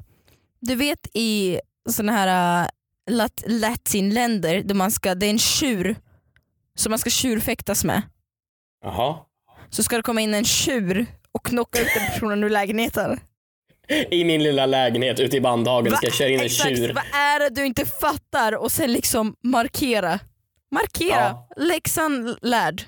Du 0.61 0.75
vet 0.75 1.09
i 1.15 1.61
såna 1.91 2.13
här 2.13 2.63
äh, 2.63 2.69
lat, 3.11 3.43
latinländer 3.47 4.63
där 4.63 4.75
man 4.75 4.91
ska, 4.91 5.15
det 5.15 5.27
är 5.27 5.31
en 5.31 5.39
tjur 5.39 5.97
som 6.79 6.91
man 6.91 6.99
ska 6.99 7.11
tjurfäktas 7.11 7.85
med. 7.85 8.03
Jaha. 8.85 9.17
Så 9.71 9.83
ska 9.83 9.97
det 9.97 10.03
komma 10.03 10.21
in 10.21 10.35
en 10.35 10.45
tjur 10.45 11.07
och 11.33 11.45
knocka 11.47 11.81
ut 11.81 11.89
den 11.95 12.07
personen 12.13 12.45
ur 12.45 12.51
lägenheten. 12.51 13.21
I 14.11 14.25
min 14.25 14.43
lilla 14.43 14.67
lägenhet 14.67 15.21
ute 15.21 15.37
i 15.37 15.41
Bandhagen 15.41 15.91
Va? 15.93 15.97
ska 15.97 16.07
jag 16.07 16.15
köra 16.15 16.29
in 16.29 16.41
en 16.41 16.47
Exakt, 16.47 16.77
tjur. 16.77 16.93
vad 16.95 17.05
är 17.21 17.41
det 17.41 17.49
du 17.61 17.67
inte 17.67 17.85
fattar? 17.87 18.57
Och 18.57 18.73
sen 18.73 18.93
liksom 18.93 19.37
markera. 19.43 20.19
Markera, 20.71 21.17
Ja. 21.17 21.49
läxan 21.57 22.37
lärd. 22.43 22.83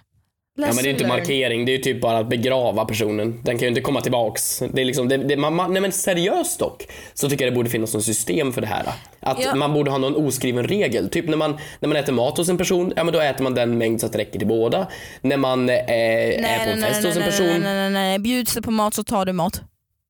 Ja 0.58 0.66
men 0.66 0.76
det 0.76 0.88
är 0.88 0.92
inte 0.92 1.06
markering, 1.06 1.64
det 1.64 1.74
är 1.74 1.78
typ 1.78 2.00
bara 2.00 2.18
att 2.18 2.28
begrava 2.28 2.84
personen. 2.84 3.40
Den 3.42 3.58
kan 3.58 3.62
ju 3.62 3.68
inte 3.68 3.80
komma 3.80 4.00
tillbaks. 4.00 4.62
Det 4.72 4.80
är 4.80 4.84
liksom, 4.84 5.08
det, 5.08 5.16
det, 5.16 5.36
man, 5.36 5.72
nej 5.72 5.82
men 5.82 5.92
seriöst 5.92 6.58
dock, 6.58 6.86
så 7.14 7.28
tycker 7.30 7.44
jag 7.44 7.52
det 7.52 7.56
borde 7.56 7.70
finnas 7.70 7.94
något 7.94 8.04
system 8.04 8.52
för 8.52 8.60
det 8.60 8.66
här. 8.66 8.86
Att 9.20 9.44
Ja. 9.44 9.54
man 9.54 9.72
borde 9.72 9.90
ha 9.90 9.98
någon 9.98 10.26
oskriven 10.26 10.64
regel. 10.68 11.08
Typ 11.08 11.28
när 11.28 11.36
man, 11.36 11.58
när 11.80 11.88
man 11.88 11.96
äter 11.96 12.12
mat 12.12 12.36
hos 12.36 12.48
en 12.48 12.58
person, 12.58 12.92
ja 12.96 13.04
men 13.04 13.14
då 13.14 13.20
äter 13.20 13.42
man 13.42 13.54
den 13.54 13.78
mängd 13.78 14.00
så 14.00 14.06
att 14.06 14.12
det 14.12 14.18
räcker 14.18 14.38
till 14.38 14.48
båda. 14.48 14.86
När 15.20 15.36
man 15.36 15.68
eh, 15.68 15.74
är 15.90 16.64
på 16.64 16.70
en 16.70 16.82
fest 16.82 17.04
hos 17.04 17.16
en 17.16 17.20
nej, 17.22 17.30
person. 17.30 17.46
Nej, 17.46 17.58
nej, 17.60 17.74
nej, 17.74 17.90
nej. 17.90 18.18
Bjuds 18.18 18.54
det 18.54 18.62
på 18.62 18.70
mat 18.70 18.94
så 18.94 19.04
tar 19.04 19.24
du 19.26 19.32
mat. 19.32 19.60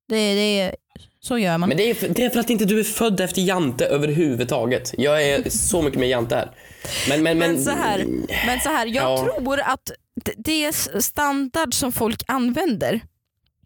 Det, 0.09 0.35
det, 0.35 0.75
så 1.19 1.37
gör 1.37 1.57
man. 1.57 1.69
Men 1.69 1.77
det 1.77 1.89
är, 1.89 1.93
för, 1.93 2.07
det 2.09 2.25
är 2.25 2.29
för 2.29 2.39
att 2.39 2.49
inte 2.49 2.65
du 2.65 2.79
är 2.79 2.83
född 2.83 3.19
efter 3.19 3.41
Jante 3.41 3.85
överhuvudtaget. 3.85 4.93
Jag 4.97 5.23
är 5.23 5.49
så 5.49 5.81
mycket 5.81 5.99
mer 5.99 6.07
Jante 6.07 6.35
här. 6.35 6.51
Men, 7.09 7.23
men, 7.23 7.37
men, 7.37 7.51
Men 7.53 7.63
så 7.63 7.71
här, 7.71 8.05
men 8.47 8.59
så 8.59 8.69
här 8.69 8.85
jag 8.85 8.95
Ja. 9.11 9.17
tror 9.41 9.59
att 9.59 9.91
det 10.37 10.65
är 10.65 10.99
standard 11.01 11.73
som 11.73 11.91
folk 11.91 12.23
använder 12.27 13.01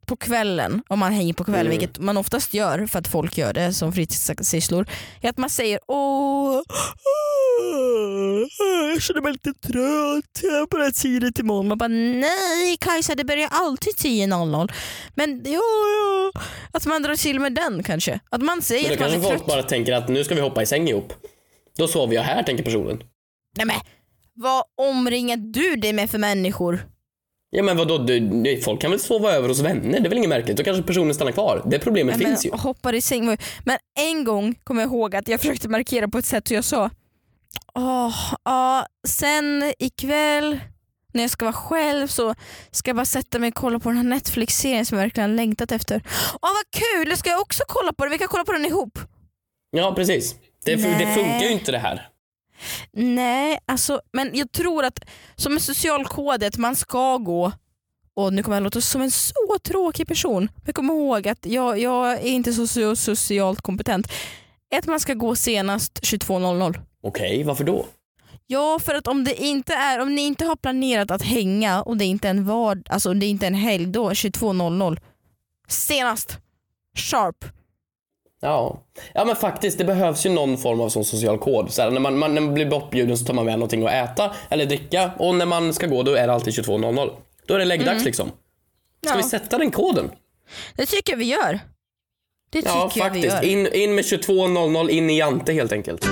på 0.08 0.16
kvällen, 0.16 0.84
om 0.88 1.00
man 1.00 1.14
hänger 1.14 1.34
på 1.34 1.44
kvällen, 1.44 1.62
Mm. 1.66 1.78
vilket 1.80 2.00
man 2.00 2.18
oftast 2.18 2.54
gör 2.54 2.86
för 2.88 3.00
att 3.00 3.08
folk 3.08 3.38
gör 3.38 3.54
det 3.54 3.74
som 3.74 3.94
fritidssysslor, 3.94 4.86
är 5.22 5.30
att 5.30 5.38
man 5.38 5.50
säger 5.50 5.80
åh, 5.88 6.62
jag 8.94 9.02
känner 9.02 9.22
mig 9.22 9.32
lite 9.32 9.54
trött, 9.54 10.40
jag 10.52 10.70
börjar 10.70 10.92
tidigt 10.92 11.40
imorgon. 11.40 11.68
Man 11.68 11.78
bara 11.78 11.88
nej 11.88 12.78
Kajsa 12.80 13.16
det 13.16 13.24
börjar 13.24 13.50
alltid 13.52 13.94
10.00. 13.96 14.72
Men 15.16 15.42
ja, 15.46 15.52
ja, 15.54 16.42
att 16.72 16.86
man 16.86 17.02
drar 17.04 17.16
till 17.16 17.40
med 17.40 17.54
den 17.56 17.84
kanske. 17.84 18.20
Att 18.30 18.42
man 18.42 18.62
säger 18.62 18.84
Men 18.84 18.94
att 18.94 19.00
man 19.00 19.10
kanske 19.10 19.28
är 19.28 19.32
folk 19.32 19.40
trött. 19.46 19.48
bara 19.48 19.64
tänker 19.64 19.94
att 19.94 20.10
nu 20.10 20.24
ska 20.24 20.36
vi 20.36 20.42
hoppa 20.42 20.62
i 20.62 20.66
säng 20.66 20.88
ihop. 20.90 21.14
Då 21.78 21.88
sover 21.88 22.16
jag 22.16 22.24
här, 22.24 22.44
tänker 22.44 22.64
personen. 22.64 23.04
Nej 23.58 23.66
men 23.66 23.76
vad 24.34 24.64
omringar 24.78 25.38
du 25.38 25.76
dig 25.76 25.94
med 25.94 26.10
för 26.10 26.18
människor? 26.18 26.88
Ja 27.50 27.64
men 27.64 27.78
vadå, 27.78 27.98
du, 27.98 28.20
du, 28.20 28.62
folk 28.62 28.82
kan 28.82 28.92
väl 28.92 29.00
sova 29.00 29.32
över 29.32 29.48
hos 29.48 29.60
vänner? 29.60 30.00
Det 30.00 30.08
är 30.08 30.10
väl 30.10 30.18
inget 30.18 30.30
märkligt? 30.30 30.58
Då 30.58 30.64
kanske 30.64 30.84
personen 30.84 31.14
stannar 31.14 31.32
kvar. 31.32 31.64
Det 31.66 31.80
problemet 31.80 32.18
Nej, 32.18 32.26
finns 32.26 32.46
men, 32.46 32.58
ju. 32.58 32.62
Hoppar 32.62 32.94
i 32.94 33.02
säng. 33.02 33.38
Men 33.66 33.78
en 34.00 34.24
gång 34.24 34.56
kommer 34.64 34.82
jag 34.82 34.90
ihåg 34.90 35.16
att 35.16 35.28
jag 35.28 35.40
försökte 35.40 35.70
markera 35.70 36.08
på 36.08 36.18
ett 36.18 36.26
sätt 36.26 36.52
och 36.52 36.58
jag 36.58 36.64
sa 36.64 36.90
Åh, 37.76 38.34
ja, 38.46 38.86
sen 39.08 39.74
ikväll 39.80 40.60
när 41.14 41.22
jag 41.22 41.32
ska 41.32 41.46
vara 41.46 41.54
själv 41.54 42.08
så 42.08 42.36
ska 42.72 42.90
jag 42.90 42.96
bara 42.96 43.06
sätta 43.06 43.40
mig 43.40 43.48
och 43.48 43.56
kolla 43.56 43.80
på 43.80 43.90
den 43.90 43.98
här 43.98 44.04
Netflix-serien 44.04 44.86
som 44.86 44.98
jag 44.98 45.06
verkligen 45.06 45.36
längtat 45.36 45.72
efter. 45.72 46.02
Åh 46.42 46.50
vad 46.50 46.82
kul, 46.82 47.10
då 47.10 47.16
ska 47.16 47.30
jag 47.30 47.42
också 47.42 47.64
kolla 47.68 47.94
på 47.94 48.04
den. 48.04 48.12
Vi 48.12 48.18
kan 48.18 48.28
kolla 48.28 48.46
på 48.46 48.52
den 48.52 48.66
ihop. 48.66 49.00
Ja 49.72 49.94
precis. 49.96 50.36
Det, 50.66 50.76
det 50.76 51.14
funkar 51.16 51.42
ju 51.42 51.52
inte 51.52 51.72
det 51.72 51.80
här. 51.80 52.11
Nej, 52.94 53.60
alltså, 53.66 54.02
men 54.14 54.30
jag 54.34 54.52
tror 54.52 54.86
att 54.86 55.00
som 55.36 55.54
en 55.54 55.60
social 55.60 56.06
kod 56.06 56.44
är 56.44 56.48
att 56.48 56.58
man 56.58 56.76
ska 56.76 57.18
gå 57.18 57.52
och 58.14 58.34
nu 58.34 58.44
kommer 58.44 58.58
jag 58.58 58.64
låta 58.64 58.82
som 58.82 59.02
en 59.02 59.12
så 59.12 59.58
tråkig 59.64 60.08
person. 60.08 60.50
Men 60.66 60.74
kom 60.74 60.90
ihåg 60.90 61.28
att 61.28 61.46
jag, 61.46 61.80
jag 61.80 62.12
är 62.12 62.26
inte 62.26 62.54
så 62.54 62.62
so- 62.62 62.96
socialt 62.96 63.62
kompetent. 63.62 64.12
Att 64.76 64.86
man 64.88 65.00
ska 65.00 65.14
gå 65.14 65.36
senast 65.36 66.00
22.00. 66.04 66.80
Okej, 67.04 67.44
varför 67.44 67.64
då? 67.64 67.86
Ja, 68.48 68.80
för 68.84 68.96
att 68.96 69.08
om 69.08 69.24
det 69.24 69.44
inte 69.44 69.74
är, 69.74 70.00
om 70.00 70.16
ni 70.16 70.22
inte 70.22 70.46
har 70.46 70.56
planerat 70.56 71.12
att 71.12 71.22
hänga 71.22 71.82
och 71.82 71.98
det 71.98 72.06
är 72.06 72.08
inte 72.08 72.30
en 72.30 72.46
vard, 72.46 72.88
alltså 72.90 73.14
det 73.14 73.26
är 73.26 73.30
inte 73.30 73.48
en 73.48 73.54
helg 73.54 73.86
då 73.86 74.10
22.00. 74.10 75.00
Senast. 75.68 76.38
Sharp. 76.98 77.46
Ja. 78.44 78.82
ja 79.14 79.26
men 79.26 79.36
faktiskt, 79.36 79.78
det 79.78 79.84
behövs 79.84 80.26
ju 80.26 80.30
någon 80.30 80.58
form 80.58 80.82
av 80.82 80.90
sån 80.90 81.06
social 81.06 81.38
kod. 81.38 81.72
Så 81.72 81.82
här, 81.82 81.92
när, 81.92 82.00
man, 82.00 82.18
man, 82.20 82.34
när 82.36 82.42
man 82.42 82.54
blir 82.54 82.66
bortbjuden 82.66 83.18
så 83.18 83.26
tar 83.26 83.34
man 83.34 83.46
med 83.46 83.54
någonting 83.60 83.86
att 83.88 83.94
äta 83.94 84.32
eller 84.50 84.66
dricka 84.66 85.12
och 85.20 85.36
när 85.36 85.46
man 85.46 85.74
ska 85.74 85.88
gå 85.88 86.04
då 86.04 86.14
är 86.16 86.28
det 86.28 86.34
alltid 86.34 86.54
22.00. 86.54 87.10
Då 87.46 87.54
är 87.54 87.60
det 87.60 87.66
läggdags 87.66 88.06
liksom. 88.06 88.28
Ska 88.28 89.10
Mm. 89.14 89.20
Ja. 89.20 89.24
vi 89.26 89.30
sätta 89.30 89.58
den 89.58 89.72
koden? 89.72 90.12
Det 90.76 90.86
tycker 90.86 91.14
jag 91.14 91.18
vi 91.18 91.26
gör. 91.26 91.60
Det 92.52 92.62
tycker 92.62 92.70
Ja 92.76 92.92
jag 92.96 93.10
vi 93.10 93.22
faktiskt. 93.22 93.36
gör. 93.36 93.44
In, 93.44 93.68
in 93.68 93.96
med 93.96 94.04
22.00 94.04 94.90
in 94.90 95.10
i 95.10 95.18
Jante 95.18 95.54
helt 95.54 95.72
enkelt. 95.72 96.06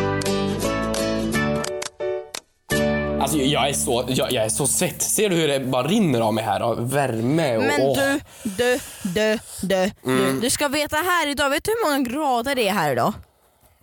Alltså 3.20 3.38
jag 3.38 3.70
är 3.70 3.74
så, 3.74 4.06
jag, 4.08 4.32
jag 4.32 4.46
är 4.46 4.50
så 4.50 4.68
svett. 4.68 5.02
Ser 5.02 5.30
du 5.30 5.36
hur 5.36 5.48
det 5.48 5.60
bara 5.60 5.88
rinner 5.88 6.22
av 6.22 6.34
mig 6.34 6.44
här 6.44 6.60
av 6.60 6.92
värme 6.92 7.58
och 7.58 7.64
Men 7.64 7.82
åh. 7.82 7.98
du, 7.98 8.20
du, 8.44 8.80
du, 9.14 9.40
du, 9.62 9.92
du. 10.04 10.40
Du 10.42 10.50
ska 10.50 10.68
veta 10.68 10.96
här 10.98 11.28
idag, 11.28 11.50
vet 11.50 11.64
du 11.64 11.72
hur 11.72 11.90
många 11.92 12.10
grader 12.10 12.56
det 12.56 12.68
är 12.68 12.74
här 12.74 12.92
idag? 12.92 13.14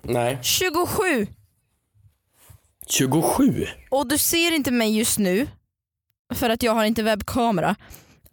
Nej. 0.02 0.38
27! 0.42 1.26
27? 2.88 3.66
Och 3.90 4.08
du 4.08 4.18
ser 4.18 4.52
inte 4.54 4.70
mig 4.70 4.98
just 4.98 5.18
nu. 5.18 5.46
för 6.34 6.50
att 6.50 6.62
jag 6.62 6.72
har 6.72 6.84
inte 6.84 7.02
webbkamera. 7.02 7.76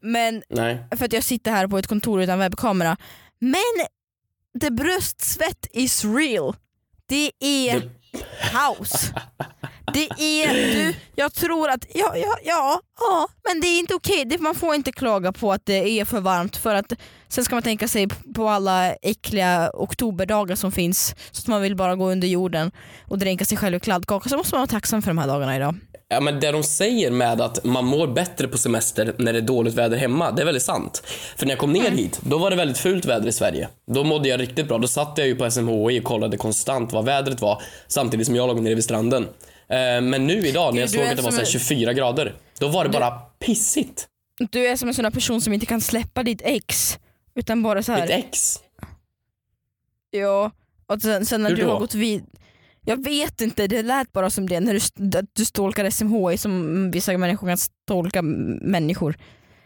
Men 0.01 0.43
Nej. 0.49 0.77
för 0.97 1.05
att 1.05 1.13
jag 1.13 1.23
sitter 1.23 1.51
här 1.51 1.67
på 1.67 1.77
ett 1.77 1.87
kontor 1.87 2.21
utan 2.21 2.39
webbkamera. 2.39 2.97
Men 3.39 3.87
the 4.61 4.71
bröstsvett 4.71 5.67
is 5.71 6.05
real. 6.05 6.55
Det 7.05 7.31
är 7.39 7.89
kaos. 8.51 9.11
Det 9.93 10.09
är, 10.43 10.53
du, 10.53 10.93
jag 11.15 11.33
tror 11.33 11.69
att, 11.69 11.85
ja, 11.93 12.13
ja, 12.15 12.35
ja, 12.43 12.79
ja 12.99 13.27
men 13.49 13.61
det 13.61 13.67
är 13.67 13.79
inte 13.79 13.93
okej. 13.95 14.25
Det- 14.25 14.39
Man 14.39 14.55
får 14.55 14.75
inte 14.75 14.91
klaga 14.91 15.31
på 15.31 15.51
att 15.51 15.65
det 15.65 15.99
är 15.99 16.05
för 16.05 16.19
varmt 16.19 16.57
för 16.57 16.75
att 16.75 16.93
sen 17.27 17.45
ska 17.45 17.55
man 17.55 17.63
tänka 17.63 17.87
sig 17.87 18.07
på 18.35 18.49
alla 18.49 18.93
äckliga 18.93 19.71
oktoberdagar 19.73 20.55
som 20.55 20.71
finns 20.71 21.15
så 21.31 21.39
att 21.41 21.47
man 21.47 21.61
vill 21.61 21.75
bara 21.75 21.95
gå 21.95 22.09
under 22.11 22.27
jorden 22.27 22.71
och 23.07 23.17
dränka 23.17 23.45
sig 23.45 23.57
själv 23.57 23.75
i 23.75 23.79
kladdkaka 23.79 24.29
så 24.29 24.37
måste 24.37 24.55
man 24.55 24.59
vara 24.61 24.67
tacksam 24.67 25.01
för 25.01 25.09
de 25.09 25.17
här 25.17 25.27
dagarna 25.27 25.55
idag. 25.55 25.75
Ja, 26.07 26.19
men 26.19 26.39
det 26.39 26.51
de 26.51 26.63
säger 26.63 27.11
med 27.11 27.41
att 27.41 27.63
man 27.63 27.85
mår 27.85 28.07
bättre 28.07 28.47
på 28.47 28.57
semester 28.57 29.15
när 29.17 29.33
det 29.33 29.39
är 29.39 29.41
dåligt 29.41 29.73
väder 29.73 29.97
hemma, 29.97 30.31
det 30.31 30.41
är 30.41 30.45
väldigt 30.45 30.63
sant. 30.63 31.03
För 31.37 31.45
när 31.45 31.51
jag 31.51 31.59
kom 31.59 31.73
ner 31.73 31.85
Mm. 31.85 31.97
hit, 31.97 32.19
då 32.23 32.37
var 32.37 32.49
det 32.49 32.55
väldigt 32.55 32.77
fult 32.77 33.05
väder 33.05 33.27
i 33.27 33.31
Sverige. 33.31 33.69
Då 33.91 34.03
mådde 34.03 34.29
jag 34.29 34.39
riktigt 34.39 34.67
bra. 34.67 34.77
Då 34.77 34.87
satt 34.87 35.13
jag 35.17 35.27
ju 35.27 35.35
på 35.35 35.51
SMHI 35.51 35.99
och 35.99 36.03
kollade 36.03 36.37
konstant 36.37 36.93
vad 36.93 37.05
vädret 37.05 37.41
var 37.41 37.61
samtidigt 37.87 38.25
som 38.27 38.35
jag 38.35 38.47
låg 38.47 38.61
nere 38.61 38.75
vid 38.75 38.83
stranden. 38.83 39.27
Eh, 39.69 40.01
Men 40.01 40.27
nu 40.27 40.47
idag 40.47 40.73
när 40.73 40.81
jag 40.81 40.89
du 40.89 40.93
såg 40.93 41.01
är 41.01 41.09
att 41.09 41.15
det 41.17 41.21
var 41.21 41.31
som 41.31 41.45
så 41.45 41.51
här 41.51 41.55
en- 41.55 41.59
24 41.59 41.93
grader, 41.93 42.35
då 42.59 42.67
var 42.67 42.83
det 42.83 42.89
bara 42.89 43.11
pissigt. 43.45 44.07
Du 44.51 44.67
är 44.67 44.75
som 44.75 44.87
en 44.87 44.93
sån 44.93 45.05
här 45.05 45.11
person 45.11 45.41
som 45.41 45.53
inte 45.53 45.65
kan 45.65 45.81
släppa 45.81 46.23
ditt 46.23 46.41
ex 46.43 46.97
utan 47.35 47.63
bara 47.63 47.83
så 47.83 47.91
här. 47.91 48.01
Mitt 48.01 48.09
ex. 48.09 48.59
Ja, 50.11 50.51
och 50.87 51.01
sen, 51.01 51.25
sen 51.25 51.41
när 51.43 51.49
Hur 51.49 51.55
du 51.57 51.63
då? 51.63 51.71
har 51.71 51.79
gått 51.79 51.93
vid 51.95 52.23
jag 52.85 53.03
vet 53.03 53.41
inte, 53.41 53.67
det 53.67 53.83
lät 53.83 54.11
bara 54.11 54.29
som 54.29 54.49
det 54.49 54.59
när 54.59 54.71
du, 54.73 54.77
st- 54.77 55.17
att 55.17 55.25
du 55.33 55.45
stalkar 55.45 55.89
SMHI 55.89 56.37
som 56.37 56.91
vissa 56.91 57.17
människor 57.17 57.47
kan 57.47 57.57
stalka 57.57 58.19
m- 58.19 58.59
människor. 58.61 59.15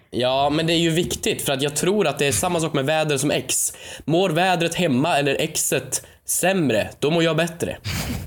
Ja, 0.09 0.49
men 0.49 0.67
det 0.67 0.73
är 0.73 0.77
ju 0.77 0.89
viktigt 0.89 1.41
för 1.41 1.53
att 1.53 1.61
jag 1.61 1.75
tror 1.75 2.07
att 2.07 2.19
det 2.19 2.25
är 2.27 2.31
samma 2.31 2.59
sak 2.59 2.73
med 2.73 2.85
väder 2.85 3.17
som 3.17 3.31
ex. 3.31 3.73
Mår 4.05 4.29
vädret 4.29 4.75
hemma 4.75 5.17
eller 5.17 5.35
exet 5.41 6.05
sämre, 6.27 6.89
då 6.99 7.11
mår 7.11 7.23
jag 7.23 7.37
bättre. 7.37 7.77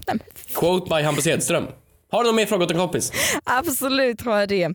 Quote 0.55 0.95
by 0.97 1.03
Hampus 1.03 1.27
Hedström. 1.27 1.67
Har 2.11 2.23
du 2.25 2.29
någon 2.29 2.37
mer 2.37 2.47
fråga 2.47 2.65
åt 2.65 2.71
en 2.71 2.77
kompis? 2.79 3.13
Absolut 3.45 4.21
har 4.21 4.39
jag 4.41 4.49
det. 4.49 4.69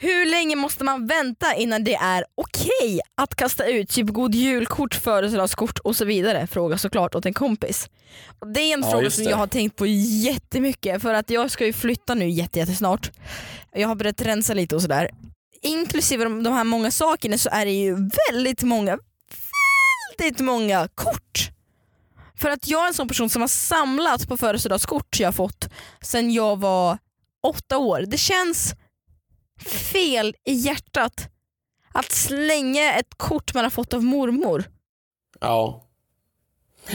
Hur 0.00 0.26
länge 0.30 0.56
måste 0.56 0.84
man 0.84 1.06
vänta 1.06 1.54
innan 1.54 1.84
det 1.84 1.94
är 1.94 2.24
okej 2.34 3.00
att 3.14 3.34
kasta 3.34 3.66
ut 3.66 3.88
typ 3.90 4.06
god 4.06 4.34
julkort, 4.34 4.94
födelsedagskort 4.94 5.78
och 5.78 5.96
så 5.96 6.04
vidare? 6.04 6.46
Fråga 6.46 6.78
såklart 6.78 7.14
åt 7.14 7.26
en 7.26 7.34
kompis. 7.34 7.88
Det 8.54 8.60
är 8.60 8.74
en 8.74 8.82
Ja, 8.82 8.90
fråga 8.90 9.10
som 9.10 9.24
jag 9.24 9.36
har 9.36 9.46
tänkt 9.46 9.76
på 9.76 9.86
jättemycket 9.86 11.02
för 11.02 11.14
att 11.14 11.30
jag 11.30 11.50
ska 11.50 11.66
ju 11.66 11.72
flytta 11.72 12.14
nu 12.14 12.28
jätte- 12.30 12.58
jättesnart. 12.58 13.10
Jag 13.72 13.88
har 13.88 13.94
börjat 13.94 14.22
rensa 14.22 14.54
lite 14.54 14.74
och 14.74 14.82
sådär. 14.82 15.10
Inklusive 15.62 16.24
de, 16.24 16.42
de 16.42 16.52
här 16.52 16.64
många 16.64 16.90
sakerna 16.90 17.38
så 17.38 17.48
är 17.52 17.64
det 17.64 17.72
ju 17.72 17.96
väldigt 18.30 18.62
många, 18.62 18.98
väldigt 20.18 20.40
många 20.40 20.88
kort. 20.94 21.50
För 22.40 22.50
att 22.50 22.68
jag 22.68 22.82
är 22.82 22.88
en 22.88 22.94
sån 22.94 23.08
person 23.08 23.30
som 23.30 23.42
har 23.42 23.48
samlat 23.48 24.28
på 24.28 24.36
födelsedagskort 24.36 25.20
jag 25.20 25.34
fått 25.34 25.68
sen 26.00 26.32
jag 26.32 26.60
var 26.60 26.98
åtta 27.42 27.78
år. 27.78 28.04
Det 28.06 28.18
känns 28.18 28.74
fel 29.92 30.34
i 30.44 30.52
hjärtat 30.52 31.28
att 31.92 32.12
slänga 32.12 32.92
ett 32.94 33.14
kort 33.16 33.54
man 33.54 33.64
har 33.64 33.70
fått 33.70 33.94
av 33.94 34.04
mormor. 34.04 34.64
Ja. 35.40 35.84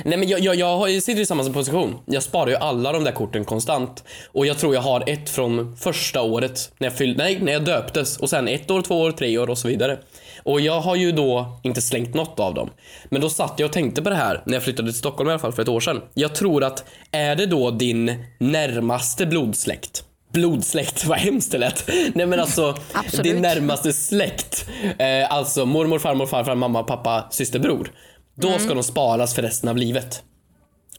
Nej 0.06 0.18
men 0.18 0.28
jag, 0.28 0.40
jag, 0.40 0.90
jag 0.90 1.04
sitter 1.04 1.22
i 1.22 1.26
samma 1.26 1.44
position. 1.44 2.00
Jag 2.06 2.24
sparar 2.24 2.50
ju 2.50 2.56
alla 2.56 2.92
de 2.92 3.04
där 3.04 3.12
korten 3.12 3.46
konstant. 3.46 4.04
Och 4.32 4.46
jag 4.46 4.58
tror 4.60 4.76
jag 4.76 4.82
har 4.82 5.10
ett 5.10 5.30
från 5.30 5.78
första 5.78 6.22
året 6.22 6.72
när 6.78 6.88
jag, 6.88 6.98
fyll, 6.98 7.18
nej, 7.18 7.40
när 7.40 7.54
jag 7.54 7.66
döptes 7.66 8.18
och 8.18 8.30
sen 8.30 8.48
ett 8.48 8.72
år, 8.72 8.82
två 8.82 9.02
år, 9.02 9.12
tre 9.12 9.38
år 9.38 9.50
och 9.50 9.58
så 9.58 9.68
vidare. 9.68 10.00
Och 10.44 10.62
jag 10.62 10.82
har 10.82 10.96
ju 10.96 11.12
då 11.12 11.60
inte 11.64 11.82
slängt 11.82 12.14
något 12.14 12.40
av 12.40 12.54
dem. 12.54 12.70
Men 13.10 13.22
då 13.22 13.30
satt 13.30 13.54
jag 13.58 13.68
och 13.68 13.74
tänkte 13.74 14.02
på 14.02 14.10
det 14.10 14.16
här 14.16 14.44
när 14.46 14.54
jag 14.54 14.64
flyttade 14.64 14.90
till 14.92 15.00
Stockholm 15.00 15.30
i 15.30 15.32
alla 15.32 15.40
fall 15.40 15.54
för 15.54 15.62
ett 15.62 15.68
år 15.70 15.80
sedan. 15.80 16.02
Jag 16.14 16.36
tror 16.36 16.64
att 16.64 16.86
är 17.12 17.36
det 17.36 17.46
då 17.46 17.72
din 17.72 18.26
närmaste 18.38 19.26
blodsläkt 19.26 20.04
Blodsläkt, 20.32 21.06
vad 21.08 21.18
hemskt 21.18 21.52
det 21.52 21.58
lät. 21.58 21.90
Nej 22.16 22.26
men 22.26 22.40
alltså 22.40 22.78
Absolut. 22.94 23.24
din 23.24 23.42
närmaste 23.42 23.94
släkt. 23.94 24.66
Eh, 24.98 25.32
alltså 25.34 25.66
mormor, 25.66 26.00
farmor, 26.00 26.26
farfar, 26.26 26.56
mamma, 26.56 26.84
pappa, 26.84 27.28
syster, 27.32 27.60
bror. 27.60 27.92
Då 28.36 28.48
Mm. 28.48 28.60
ska 28.60 28.74
de 28.74 28.84
sparas 28.84 29.36
för 29.36 29.42
resten 29.42 29.70
av 29.70 29.78
livet. 29.78 30.24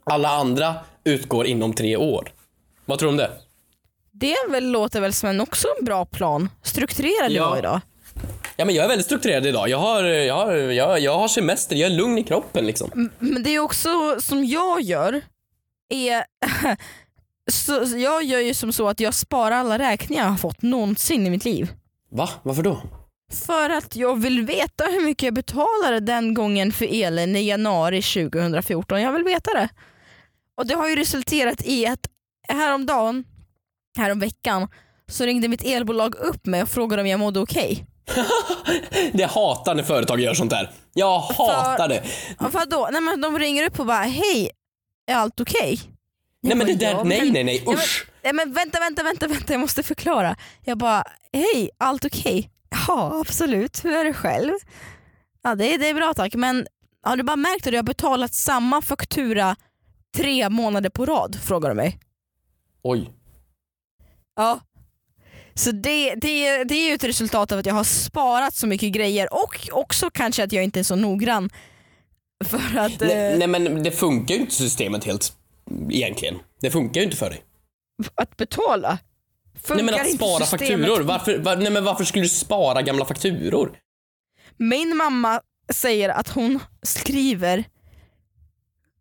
Alla 0.04 0.28
andra 0.28 0.74
utgår 1.04 1.46
inom 1.46 1.72
tre 1.72 1.96
år. 1.96 2.33
Vad 2.85 2.98
tror 2.98 3.07
du 3.07 3.11
om 3.11 3.16
det? 3.16 3.30
Det 4.12 4.37
väl, 4.50 4.70
låter 4.70 5.00
väl 5.00 5.12
som 5.12 5.28
en 5.28 5.40
också 5.40 5.68
en 5.78 5.85
bra 5.85 6.04
plan. 6.04 6.48
Strukturerad 6.62 7.30
Ja. 7.33 7.50
ja. 7.52 7.59
idag. 7.59 7.80
Ja 8.57 8.64
men 8.64 8.75
jag 8.75 8.85
är 8.85 8.88
väldigt 8.88 9.07
strukturerad 9.07 9.47
idag. 9.47 9.69
Jag 9.69 9.79
har, 9.79 10.05
jag 10.05 10.35
har, 10.35 10.55
jag, 10.55 11.01
jag 11.01 11.19
har 11.19 11.29
semester, 11.29 11.77
jag 11.77 11.93
är 11.93 11.97
lugn 11.97 12.19
i 12.19 12.25
kroppen 12.25 12.67
liksom. 12.67 13.11
Men 13.19 13.43
det 13.43 13.51
är 13.51 13.59
också 13.59 14.21
som 14.21 14.45
jag 14.45 14.81
gör, 14.81 15.21
är 15.88 16.25
så, 17.51 17.99
jag 17.99 18.25
gör 18.25 18.40
ju 18.40 18.55
som 18.55 18.73
så 18.73 18.88
att 18.88 19.01
jag 19.01 19.14
sparar 19.14 19.57
alla 19.57 19.79
räkningar 19.79 20.23
jag 20.23 20.31
har 20.31 20.37
fått 20.37 20.62
någonsin 20.62 21.27
i 21.27 21.31
mitt 21.31 21.45
liv. 21.45 21.73
Va? 22.11 22.29
Varför 22.43 22.62
då? 22.62 22.83
För 23.47 23.71
att 23.71 23.97
jag 23.97 24.21
vill 24.21 24.47
veta 24.47 24.85
hur 24.85 25.05
mycket 25.05 25.23
jag 25.23 25.35
betalade 25.35 26.01
den 26.01 26.35
gången 26.35 26.73
för 26.73 26.88
elen 26.90 27.37
i 27.37 27.49
januari 27.49 28.03
2014. 28.03 29.03
Jag 29.03 29.12
vill 29.12 29.25
veta 29.25 29.51
det. 29.55 29.69
Och 30.57 30.67
det 30.67 30.75
har 30.75 30.88
ju 30.88 30.97
resulterat 30.97 31.62
i 31.64 31.87
att 31.87 32.09
häromdagen, 32.49 33.25
häromveckan, 33.97 34.69
så 35.09 35.25
ringde 35.25 35.49
mitt 35.49 35.64
elbolag 35.64 36.14
upp 36.14 36.47
mig 36.47 36.62
och 36.62 36.69
frågade 36.69 37.03
om 37.03 37.09
jag 37.09 37.21
mådde 37.21 37.40
okej. 37.40 37.87
Det 39.12 39.25
hatar 39.25 39.75
när 39.75 39.83
företag 39.83 40.21
gör 40.21 40.35
sånt 40.35 40.51
där. 40.51 40.71
Jag 40.95 41.19
hatar 41.19 41.88
det. 41.88 42.03
Och 42.38 42.53
Vadå? 42.53 42.88
Nej, 42.93 43.01
men 43.01 43.21
de 43.21 43.38
ringer 43.38 43.67
upp 43.67 43.81
och 43.81 43.87
bara 43.87 44.03
hej, 44.03 44.51
är 45.07 45.14
allt 45.14 45.40
okej? 45.40 45.81
Jag 46.40 46.49
Nej 46.49 46.57
men 46.57 46.67
det 46.67 46.75
där, 46.75 46.90
"Ja, 46.90 47.05
nej 47.05 47.31
nej 47.31 47.45
nej 47.45 47.57
Ja, 47.67 47.71
men- 47.71 47.75
usch. 47.81 48.07
Men 48.33 48.53
vänta, 48.53 48.79
vänta, 48.81 49.03
vänta, 49.03 49.27
vänta, 49.27 49.53
jag 49.53 49.61
måste 49.61 49.83
förklara. 49.83 50.37
Jag 50.64 50.79
bara, 50.79 51.05
hej, 51.33 51.71
allt 51.79 52.05
okej? 52.05 52.51
Ja, 52.88 53.21
absolut. 53.21 53.85
Hur 53.85 53.93
är 53.93 54.05
det 54.05 54.14
själv? 54.14 54.53
Ja, 55.43 55.55
det, 55.55 55.75
är- 55.75 55.79
det 55.79 55.88
är 55.88 55.95
bra 55.95 56.14
tack. 56.14 56.35
Men 56.35 56.67
har 57.03 57.17
du 57.17 57.23
bara 57.23 57.37
märkt 57.37 57.67
att 57.67 57.71
du 57.71 57.77
har 57.79 57.83
betalat 57.83 58.35
samma 58.35 58.83
faktura 58.83 59.57
tre 60.17 60.49
månader 60.49 60.90
på 60.90 61.07
rad? 61.07 61.38
Frågar 61.45 61.69
du 61.69 61.75
mig. 61.75 61.99
Oj. 62.83 63.11
Ja. 64.37 64.61
Så 65.55 65.73
det, 65.73 66.14
det, 66.14 66.64
det 66.64 66.75
är 66.75 66.88
ju 66.88 66.95
ett 66.95 67.05
resultat 67.05 67.53
av 67.53 67.59
att 67.59 67.67
jag 67.67 67.75
har 67.75 67.85
sparat 67.85 68.55
så 68.55 68.67
mycket 68.67 68.93
grejer 68.93 69.35
och 69.35 69.69
också 69.73 70.11
kanske 70.11 70.45
att 70.45 70.53
jag 70.53 70.64
inte 70.64 70.81
är 70.81 70.85
så 70.85 70.97
noggrann. 70.97 71.51
För 72.45 72.79
att... 72.79 73.01
Nej, 73.01 73.33
eh, 73.33 73.38
nej 73.38 73.49
men 73.49 73.83
det 73.83 73.90
funkar 73.90 74.35
ju 74.35 74.40
inte 74.40 74.55
systemet 74.55 75.05
helt. 75.05 75.33
Egentligen. 75.90 76.38
Det 76.61 76.71
funkar 76.71 77.01
ju 77.01 77.05
inte 77.05 77.17
för 77.17 77.31
dig. 77.31 77.43
Att 78.14 78.37
betala? 78.37 78.99
Funkar 79.62 79.85
Nej 79.85 79.85
men 79.85 79.95
att 80.01 80.14
spara 80.14 80.45
systemet? 80.45 80.88
fakturor. 80.88 81.01
Varför, 81.01 81.38
var, 81.38 81.57
nej, 81.57 81.71
men 81.71 81.85
varför 81.85 82.05
skulle 82.05 82.25
du 82.25 82.29
spara 82.29 82.83
gamla 82.83 83.05
fakturor? 83.05 83.79
Min 84.57 84.97
mamma 84.97 85.40
säger 85.73 86.09
att 86.09 86.29
hon 86.29 86.59
skriver 86.83 87.64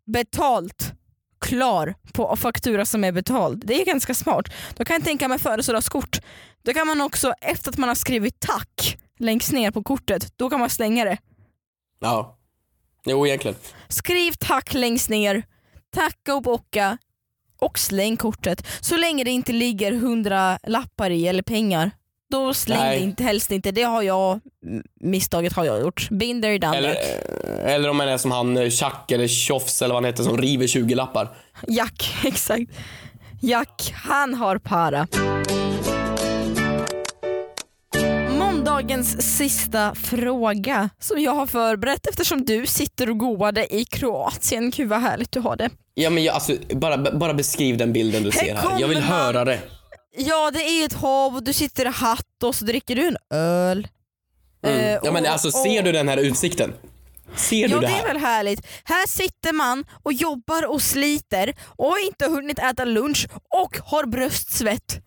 betalt 0.06 0.92
klar 1.44 1.94
på 2.12 2.36
faktura 2.36 2.86
som 2.86 3.04
är 3.04 3.12
betald. 3.12 3.62
Det 3.66 3.80
är 3.80 3.84
ganska 3.84 4.14
smart. 4.14 4.48
Då 4.76 4.84
kan 4.84 4.94
jag 4.94 5.04
tänka 5.04 5.28
mig 5.28 5.38
födelsedagskort. 5.38 6.20
Då 6.62 6.72
kan 6.72 6.86
man 6.86 7.00
också 7.00 7.34
efter 7.40 7.70
att 7.70 7.78
man 7.78 7.88
har 7.88 7.94
skrivit 7.96 8.40
tack 8.40 8.98
längst 9.18 9.52
ner 9.52 9.70
på 9.70 9.82
kortet, 9.82 10.32
då 10.36 10.50
kan 10.50 10.60
man 10.60 10.70
slänga 10.70 11.04
det. 11.04 11.18
Ja. 12.00 12.38
Jo 13.06 13.26
egentligen. 13.26 13.56
Skriv 13.88 14.32
tack 14.38 14.74
längst 14.74 15.08
ner, 15.08 15.42
tacka 15.94 16.34
och 16.34 16.42
bocka 16.42 16.98
och 17.58 17.78
släng 17.78 18.16
kortet. 18.16 18.66
Så 18.80 18.96
länge 18.96 19.24
det 19.24 19.30
inte 19.30 19.52
ligger 19.52 19.92
hundra 19.92 20.58
lappar 20.66 21.10
i 21.10 21.28
eller 21.28 21.42
pengar. 21.42 21.90
Då 22.30 22.54
släng 22.54 22.78
Nej. 22.78 22.98
det 22.98 23.04
inte, 23.04 23.22
helst 23.22 23.50
inte. 23.50 23.70
Det 23.70 23.82
har 23.82 24.02
jag, 24.02 24.40
misstaget 25.00 25.52
har 25.52 25.64
jag 25.64 25.80
gjort. 25.80 26.08
Been 26.10 26.42
there, 26.42 26.58
done 26.58 26.76
Eller. 26.76 26.94
Eller 27.58 27.88
om 27.88 27.96
man 27.96 28.08
är 28.08 28.18
som 28.18 28.30
han 28.30 28.56
eh, 28.56 28.70
Chuck 28.70 29.10
eller 29.10 29.28
Tjofs 29.28 29.82
eller 29.82 29.94
vad 29.94 30.02
han 30.02 30.10
heter 30.12 30.22
som 30.24 30.38
river 30.38 30.66
20 30.66 30.94
lappar. 30.94 31.36
Jack, 31.68 32.14
exakt. 32.24 32.72
Jack, 33.40 33.94
han 33.96 34.34
har 34.34 34.58
para. 34.58 35.06
Måndagens 38.38 39.36
sista 39.36 39.94
fråga 39.94 40.90
som 40.98 41.20
jag 41.20 41.32
har 41.34 41.46
förberett 41.46 42.06
eftersom 42.06 42.44
du 42.44 42.66
sitter 42.66 43.10
och 43.10 43.18
goade 43.18 43.74
i 43.76 43.84
Kroatien. 43.84 44.70
Gud 44.70 44.88
vad 44.88 45.00
härligt 45.00 45.32
du 45.32 45.40
har 45.40 45.56
det. 45.56 45.70
Ja 45.94 46.10
men 46.10 46.24
jag, 46.24 46.34
alltså, 46.34 46.52
bara, 46.70 46.96
bara 46.96 47.34
beskriv 47.34 47.76
den 47.76 47.92
bilden 47.92 48.22
du 48.22 48.30
ser 48.30 48.54
här. 48.54 48.80
Jag 48.80 48.88
vill 48.88 49.00
höra 49.02 49.44
det. 49.44 49.60
Ja 50.16 50.50
det 50.54 50.60
är 50.62 50.84
ett 50.86 50.92
hav 50.92 51.36
och 51.36 51.42
du 51.42 51.52
sitter 51.52 51.86
i 51.86 51.88
hatt 51.88 52.42
och 52.44 52.54
så 52.54 52.64
dricker 52.64 52.96
du 52.96 53.06
en 53.06 53.16
öl. 53.38 53.88
Mm. 54.66 54.80
Eh, 54.80 54.98
Ja 55.04 55.12
men 55.12 55.26
alltså 55.26 55.50
ser 55.50 55.82
du 55.82 55.92
den 55.92 56.08
här 56.08 56.16
utsikten? 56.16 56.72
Ser 57.36 57.68
Ja 57.68 57.68
du 57.68 57.74
det 57.74 57.80
det 57.80 57.86
är 57.86 57.90
här? 57.96 58.06
väl 58.06 58.16
härligt. 58.16 58.66
Här 58.84 59.06
sitter 59.08 59.52
man 59.52 59.84
och 60.02 60.12
jobbar 60.12 60.66
och 60.66 60.82
sliter 60.82 61.54
och 61.76 61.86
har 61.86 62.06
inte 62.06 62.26
hunnit 62.28 62.58
äta 62.58 62.84
lunch 62.84 63.26
och 63.62 63.76
har 63.84 64.06
bröstsvett. 64.06 65.00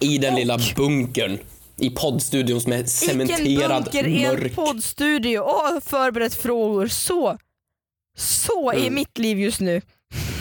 I 0.00 0.18
den 0.18 0.34
lilla 0.34 0.58
bunkern 0.76 1.38
i 1.76 1.90
poddstudion 1.90 2.60
som 2.60 2.72
är 2.72 2.76
Vilken 2.76 2.90
cementerad 2.90 3.84
bunker 3.84 4.06
i 4.06 4.24
en 4.24 4.34
mörk. 4.34 4.54
poddstudio. 4.54 5.38
Åh, 5.40 5.80
förberett 5.84 6.34
frågor. 6.34 6.86
Så, 6.86 7.38
så 8.18 8.70
är 8.70 8.76
Mm. 8.78 8.94
mitt 8.94 9.18
liv 9.18 9.40
just 9.40 9.60
nu. 9.60 9.82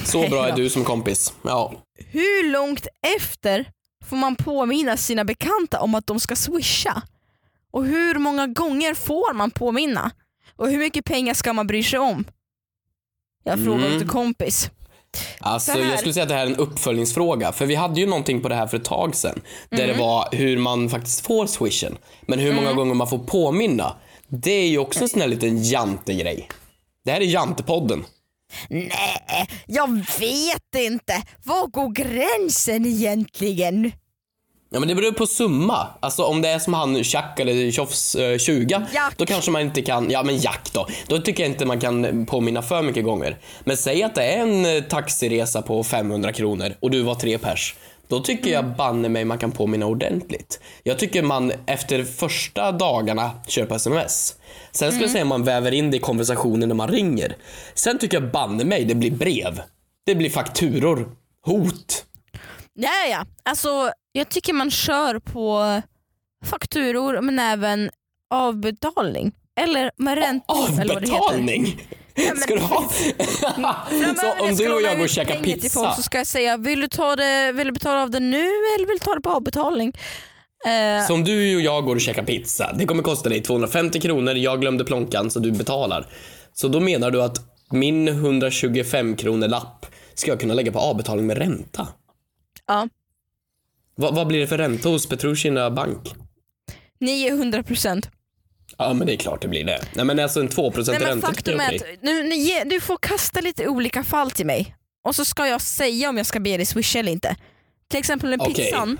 Så 0.06 0.28
bra 0.30 0.48
är 0.48 0.52
du 0.56 0.70
som 0.70 0.84
kompis. 0.84 1.34
Ja. 1.44 1.74
Hur 2.12 2.52
långt 2.52 2.88
efter 3.18 3.66
får 4.10 4.16
man 4.18 4.36
påminna 4.36 4.98
sina 4.98 5.24
bekanta 5.26 5.80
om 5.82 5.96
att 5.96 6.08
de 6.08 6.20
ska 6.20 6.36
swisha? 6.36 7.02
Och 7.72 7.86
hur 7.86 8.16
många 8.20 8.48
gånger 8.48 8.94
får 8.94 9.34
man 9.34 9.52
påminna? 9.52 10.12
Och 10.56 10.70
hur 10.70 10.78
mycket 10.78 11.06
pengar 11.06 11.34
ska 11.34 11.54
man 11.54 11.68
bry 11.68 11.84
sig 11.84 12.00
om? 12.00 12.26
Jag 13.44 13.64
frågar 13.64 13.86
Mm. 13.86 13.96
åt 13.96 14.02
en 14.02 14.08
kompis. 14.08 14.70
Alltså, 15.40 15.80
jag 15.80 16.00
skulle 16.00 16.14
säga 16.14 16.24
att 16.24 16.30
det 16.30 16.36
här 16.36 16.46
är 16.48 16.52
en 16.52 16.56
uppföljningsfråga. 16.56 17.52
För 17.52 17.66
vi 17.66 17.76
hade 17.76 18.00
ju 18.00 18.08
någonting 18.08 18.42
på 18.42 18.50
det 18.50 18.56
här 18.56 18.68
för 18.68 18.78
ett 18.78 18.86
tag 18.86 19.16
sedan. 19.16 19.42
Där 19.70 19.88
det 19.88 19.94
var 19.94 20.28
hur 20.32 20.58
man 20.58 20.90
faktiskt 20.90 21.26
får 21.26 21.48
swishen. 21.48 21.98
Men 22.22 22.40
hur 22.40 22.54
många 22.54 22.74
gånger 22.74 22.94
man 22.94 23.08
får 23.08 23.18
påminna. 23.20 23.96
Det 24.28 24.52
är 24.52 24.68
ju 24.68 24.78
också 24.78 25.02
en 25.04 25.10
sån 25.10 25.22
här 25.22 25.28
liten 25.28 25.64
jantegrej. 25.64 26.50
Det 27.06 27.12
här 27.12 27.22
är 27.22 27.26
jantepodden. 27.26 28.06
Nej, 28.70 29.48
jag 29.68 29.88
vet 30.20 30.76
inte. 30.76 31.24
Var 31.44 31.68
går 31.68 31.90
gränsen 31.92 32.86
egentligen? 32.86 33.92
Ja 34.76 34.80
men 34.80 34.88
det 34.88 34.96
beror 34.96 35.12
på 35.12 35.28
summa. 35.28 35.88
Alltså 36.00 36.24
om 36.24 36.42
det 36.42 36.50
är 36.50 36.60
som 36.60 36.74
han 36.74 37.02
Jack 37.04 37.40
eller 37.40 37.72
Tjofs 37.72 38.16
eh, 38.16 38.38
20 38.38 38.86
Jack. 38.94 39.18
då 39.18 39.26
kanske 39.26 39.52
man 39.52 39.62
inte 39.62 39.82
kan, 39.82 40.12
ja 40.12 40.24
men 40.24 40.38
Jack 40.38 40.70
då. 40.74 40.88
Då 41.08 41.20
tycker 41.20 41.44
jag 41.44 41.52
inte 41.52 41.66
man 41.66 41.80
kan 41.80 42.26
påminna 42.26 42.62
för 42.62 42.82
mycket 42.82 43.04
gånger. 43.04 43.38
Men 43.64 43.78
säg 43.78 44.04
att 44.04 44.16
det 44.16 44.24
är 44.24 44.42
en 44.42 44.66
eh, 44.66 44.84
taxiresa 44.84 45.62
på 45.62 45.84
500 45.84 46.34
kronor 46.34 46.74
och 46.80 46.92
du 46.92 47.02
var 47.02 47.16
tre 47.16 47.38
pers. 47.38 47.76
Då 48.08 48.20
tycker 48.20 48.52
jag 48.52 48.76
banne 48.76 49.10
mig 49.10 49.26
man 49.26 49.38
kan 49.38 49.52
påminna 49.52 49.86
ordentligt. 49.86 50.60
Jag 50.84 51.00
tycker 51.00 51.24
man 51.24 51.52
efter 51.66 52.04
första 52.04 52.72
dagarna 52.72 53.32
på 53.68 53.76
sms. 53.76 54.36
Sen 54.72 54.92
skulle 54.92 55.04
jag 55.04 55.12
säga 55.12 55.26
man 55.26 55.44
väver 55.44 55.72
in 55.72 55.92
det 55.92 55.98
i 55.98 56.00
konversationen 56.00 56.70
när 56.70 56.76
man 56.76 56.88
ringer. 56.88 57.36
Sen 57.74 57.98
tycker 57.98 58.22
jag 58.22 58.32
banne 58.32 58.64
mig 58.64 58.86
det 58.86 58.96
blir 58.96 59.12
brev. 59.12 59.62
Det 60.06 60.16
blir 60.16 60.30
fakturor. 60.30 61.10
Hot. 61.46 62.06
Ja, 62.74 62.90
ja. 63.12 63.26
Alltså, 63.44 63.92
jag 64.20 64.30
tycker 64.30 64.54
man 64.54 64.72
kör 64.72 65.20
på 65.20 65.82
fakturor 66.46 67.22
men 67.22 67.40
även 67.40 67.90
avbetalning. 68.30 69.32
Eller 69.60 69.92
med 69.98 70.18
räntor. 70.18 70.68
heter. 70.68 70.92
Avbetalning? 70.96 71.82
men- 72.16 72.38
Ska 72.38 72.56
du 72.56 72.62
ha? 72.62 72.90
Så 74.18 74.44
om 74.46 74.56
du 74.56 74.74
och 74.74 74.82
jag 74.82 74.98
går 74.98 75.04
och 75.04 75.10
käkar 75.10 75.36
till 75.36 75.44
folk 75.44 75.62
pizza. 75.62 75.94
så 75.96 76.02
ska 76.02 76.18
jag 76.18 76.28
säga, 76.28 76.58
vill 76.58 76.80
du, 76.82 76.88
ta 76.88 77.16
det, 77.16 77.52
vill 77.52 77.68
du 77.68 77.74
betala 77.74 78.02
av 78.04 78.10
det 78.12 78.20
nu 78.20 78.44
eller 78.46 78.88
vill 78.88 78.96
du 78.98 79.04
ta 79.06 79.16
det 79.16 79.22
på 79.22 79.30
avbetalning? 79.30 79.94
Eh, 80.66 81.08
Så 81.08 81.14
om 81.14 81.24
du 81.24 81.56
och 81.56 81.62
jag 81.62 81.84
går 81.86 81.96
och 81.96 82.02
käkar 82.02 82.24
pizza. 82.24 82.74
Det 82.74 82.86
kommer 82.86 83.04
kosta 83.04 83.30
dig 83.30 83.42
250 83.44 84.00
kronor. 84.02 84.34
Jag 84.34 84.62
glömde 84.62 84.86
plånkan 84.86 85.32
så 85.32 85.40
du 85.40 85.52
betalar. 85.52 86.08
Så 86.54 86.68
då 86.68 86.80
menar 86.80 87.12
du 87.12 87.22
att 87.24 87.38
min 87.72 88.08
125 88.08 89.16
kronor 89.16 89.48
lapp 89.48 89.86
ska 90.14 90.32
jag 90.32 90.40
kunna 90.40 90.54
lägga 90.54 90.72
på 90.72 90.80
avbetalning 90.80 91.28
med 91.28 91.38
ränta? 91.38 91.88
ja, 92.68 92.88
Vad, 93.96 94.16
vad 94.16 94.28
blir 94.28 94.40
det 94.40 94.48
för 94.48 94.58
ränta 94.58 94.90
hos 94.90 95.10
Petrushina 95.10 95.72
Bank? 95.72 96.14
900 97.00 97.64
procent. 97.64 98.10
Ja 98.78 98.94
men 98.94 99.08
det 99.08 99.14
är 99.14 99.18
klart 99.18 99.42
det 99.42 99.48
blir 99.48 99.64
det. 99.64 99.82
Nej 99.94 100.06
men 100.06 100.20
alltså 100.20 100.40
en 100.40 100.50
2% 100.50 100.74
Nej, 100.88 101.00
men 101.00 101.08
ränta 101.08 101.28
faktum 101.28 101.60
är 101.60 101.76
att 101.76 101.82
nu, 102.02 102.36
ge- 102.36 102.64
du 102.64 102.82
får 102.82 102.98
kasta 103.02 103.42
lite 103.42 103.68
olika 103.68 104.04
fall 104.04 104.32
till 104.32 104.46
mig 104.46 104.76
och 105.04 105.16
så 105.16 105.26
ska 105.26 105.48
jag 105.48 105.62
säga 105.62 106.10
om 106.10 106.18
jag 106.18 106.26
ska 106.26 106.40
be 106.40 106.58
dig 106.58 106.66
swisha 106.66 107.00
eller 107.00 107.12
inte. 107.12 107.36
Till 107.88 108.00
exempel 108.00 108.30
med 108.30 108.42
Okej. 108.42 108.54
pizzan. 108.54 109.00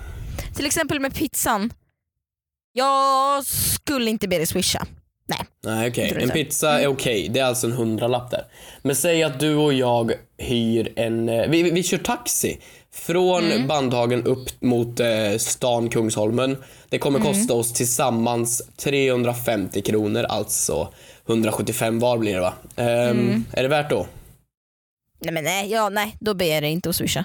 Till 0.56 0.66
exempel 0.66 1.00
med 1.00 1.14
pizzan. 1.14 1.72
Jag 2.72 3.44
skulle 3.46 4.10
inte 4.10 4.28
be 4.28 4.36
dig 4.36 4.46
swisha. 4.46 4.86
Nej 5.64 5.88
okej, 5.88 6.10
Tror 6.10 6.22
en 6.22 6.30
pizza 6.30 6.80
är 6.80 6.86
okej. 6.86 7.28
Det 7.28 7.40
är 7.40 7.44
alltså 7.44 7.66
en 7.66 7.72
hundralapp 7.72 8.30
där. 8.30 8.44
Men 8.82 8.96
säg 8.96 9.22
att 9.22 9.40
du 9.40 9.54
och 9.54 9.72
jag 9.72 10.12
hyr 10.38 10.92
en, 10.96 11.28
eh, 11.28 11.48
vi, 11.48 11.62
vi, 11.62 11.70
vi 11.70 11.82
kör 11.82 11.98
taxi. 11.98 12.60
Från 12.96 13.66
Bandhagen 13.66 14.24
upp 14.24 14.48
mot 14.62 15.00
eh, 15.00 15.36
stan 15.38 15.88
Kungsholmen. 15.88 16.56
Det 16.88 16.98
kommer 16.98 17.18
kosta 17.20 17.54
oss 17.54 17.72
tillsammans 17.72 18.62
350 18.76 19.82
kronor, 19.82 20.24
alltså 20.24 20.92
175 21.28 21.98
var 21.98 22.18
blir 22.18 22.34
det 22.34 22.40
va? 22.40 22.54
Ehm, 22.76 23.44
Är 23.52 23.62
det 23.62 23.68
värt 23.68 23.90
då? 23.90 24.06
Nej 25.20 25.32
men 25.34 25.44
nej, 25.44 25.70
ja, 25.70 25.88
nej 25.88 26.16
då 26.20 26.34
ber 26.34 26.46
jag 26.46 26.62
dig 26.62 26.72
inte 26.72 26.88
att 26.88 26.96
swisha. 26.96 27.24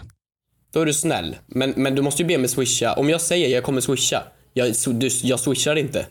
Då 0.73 0.81
är 0.81 0.85
du 0.85 0.93
snäll. 0.93 1.35
Men, 1.45 1.73
men 1.77 1.95
du 1.95 2.01
måste 2.01 2.21
ju 2.21 2.27
be 2.27 2.37
mig 2.37 2.49
swisha. 2.49 2.93
Om 2.93 3.09
jag 3.09 3.21
säger 3.21 3.47
jag 3.47 3.63
kommer 3.63 3.81
swisha, 3.81 4.23
jag, 4.53 4.73
du, 4.87 5.09
jag 5.23 5.39
swishar 5.39 5.75
inte. 5.75 6.05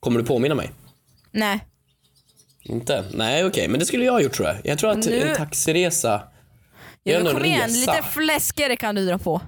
Kommer 0.00 0.20
du 0.20 0.26
påminna 0.26 0.54
mig? 0.54 0.70
Nej. 1.32 1.64
Inte? 2.62 3.04
Nej 3.14 3.44
okej, 3.44 3.68
men 3.68 3.80
det 3.80 3.86
skulle 3.86 4.04
jag 4.04 4.12
ha 4.12 4.20
gjort 4.20 4.32
tror 4.32 4.48
jag. 4.48 4.56
Jag 4.64 4.78
tror 4.78 4.90
att 4.90 5.06
Nu- 5.06 5.22
en 5.22 5.36
taxiresa 5.36 6.22
Ja, 7.04 7.20
men 7.22 7.32
kom 7.32 7.44
igen, 7.44 7.72
lite 7.72 8.02
fläskigare 8.12 8.76
kan 8.76 8.94
du 8.94 9.06
dra 9.06 9.18
på. 9.18 9.40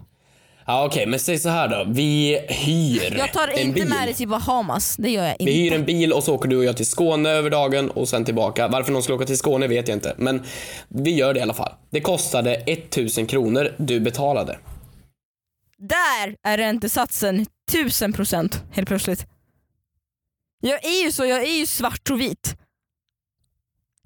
Ja 0.66 0.86
okej, 0.86 1.06
men 1.06 1.18
säg 1.18 1.38
så 1.38 1.48
här 1.48 1.68
då. 1.68 1.84
Vi 1.88 2.38
hyr 2.48 3.16
Jag 3.18 3.32
tar 3.32 3.48
en 3.48 3.58
inte 3.58 3.80
bil. 3.80 3.88
med 3.88 4.08
dig 4.08 4.14
till 4.14 4.28
Bahamas, 4.28 4.96
det 4.96 5.10
gör 5.10 5.24
jag 5.24 5.32
inte. 5.32 5.44
Vi 5.44 5.52
hyr 5.52 5.72
en 5.72 5.84
bil 5.84 6.12
och 6.12 6.24
så 6.24 6.34
åker 6.34 6.48
du 6.48 6.56
och 6.56 6.64
jag 6.64 6.76
till 6.76 6.86
Skåne 6.86 7.30
över 7.30 7.50
dagen 7.50 7.90
och 7.90 8.08
sen 8.08 8.24
tillbaka. 8.24 8.68
Varför 8.68 8.92
någon 8.92 9.02
skulle 9.02 9.16
åka 9.16 9.26
till 9.26 9.38
Skåne 9.38 9.66
vet 9.66 9.88
jag 9.88 9.96
inte. 9.96 10.14
Men 10.18 10.42
vi 10.88 11.14
gör 11.14 11.34
det 11.34 11.40
i 11.40 11.42
alla 11.42 11.54
fall. 11.54 11.72
Det 11.90 12.00
kostade 12.00 12.54
1000 12.54 13.26
kronor. 13.26 13.74
Du 13.78 14.00
betalade. 14.00 14.58
Där 15.78 16.36
är 16.42 16.58
räntesatsen 16.58 17.46
1000% 17.72 18.54
helt 18.72 18.88
plötsligt. 18.88 19.26
Jag 20.62 20.84
är 20.84 21.04
ju 21.04 21.12
så, 21.12 21.26
jag 21.26 21.42
är 21.42 21.58
ju 21.58 21.66
svart 21.66 22.10
och 22.10 22.20
vit. 22.20 22.56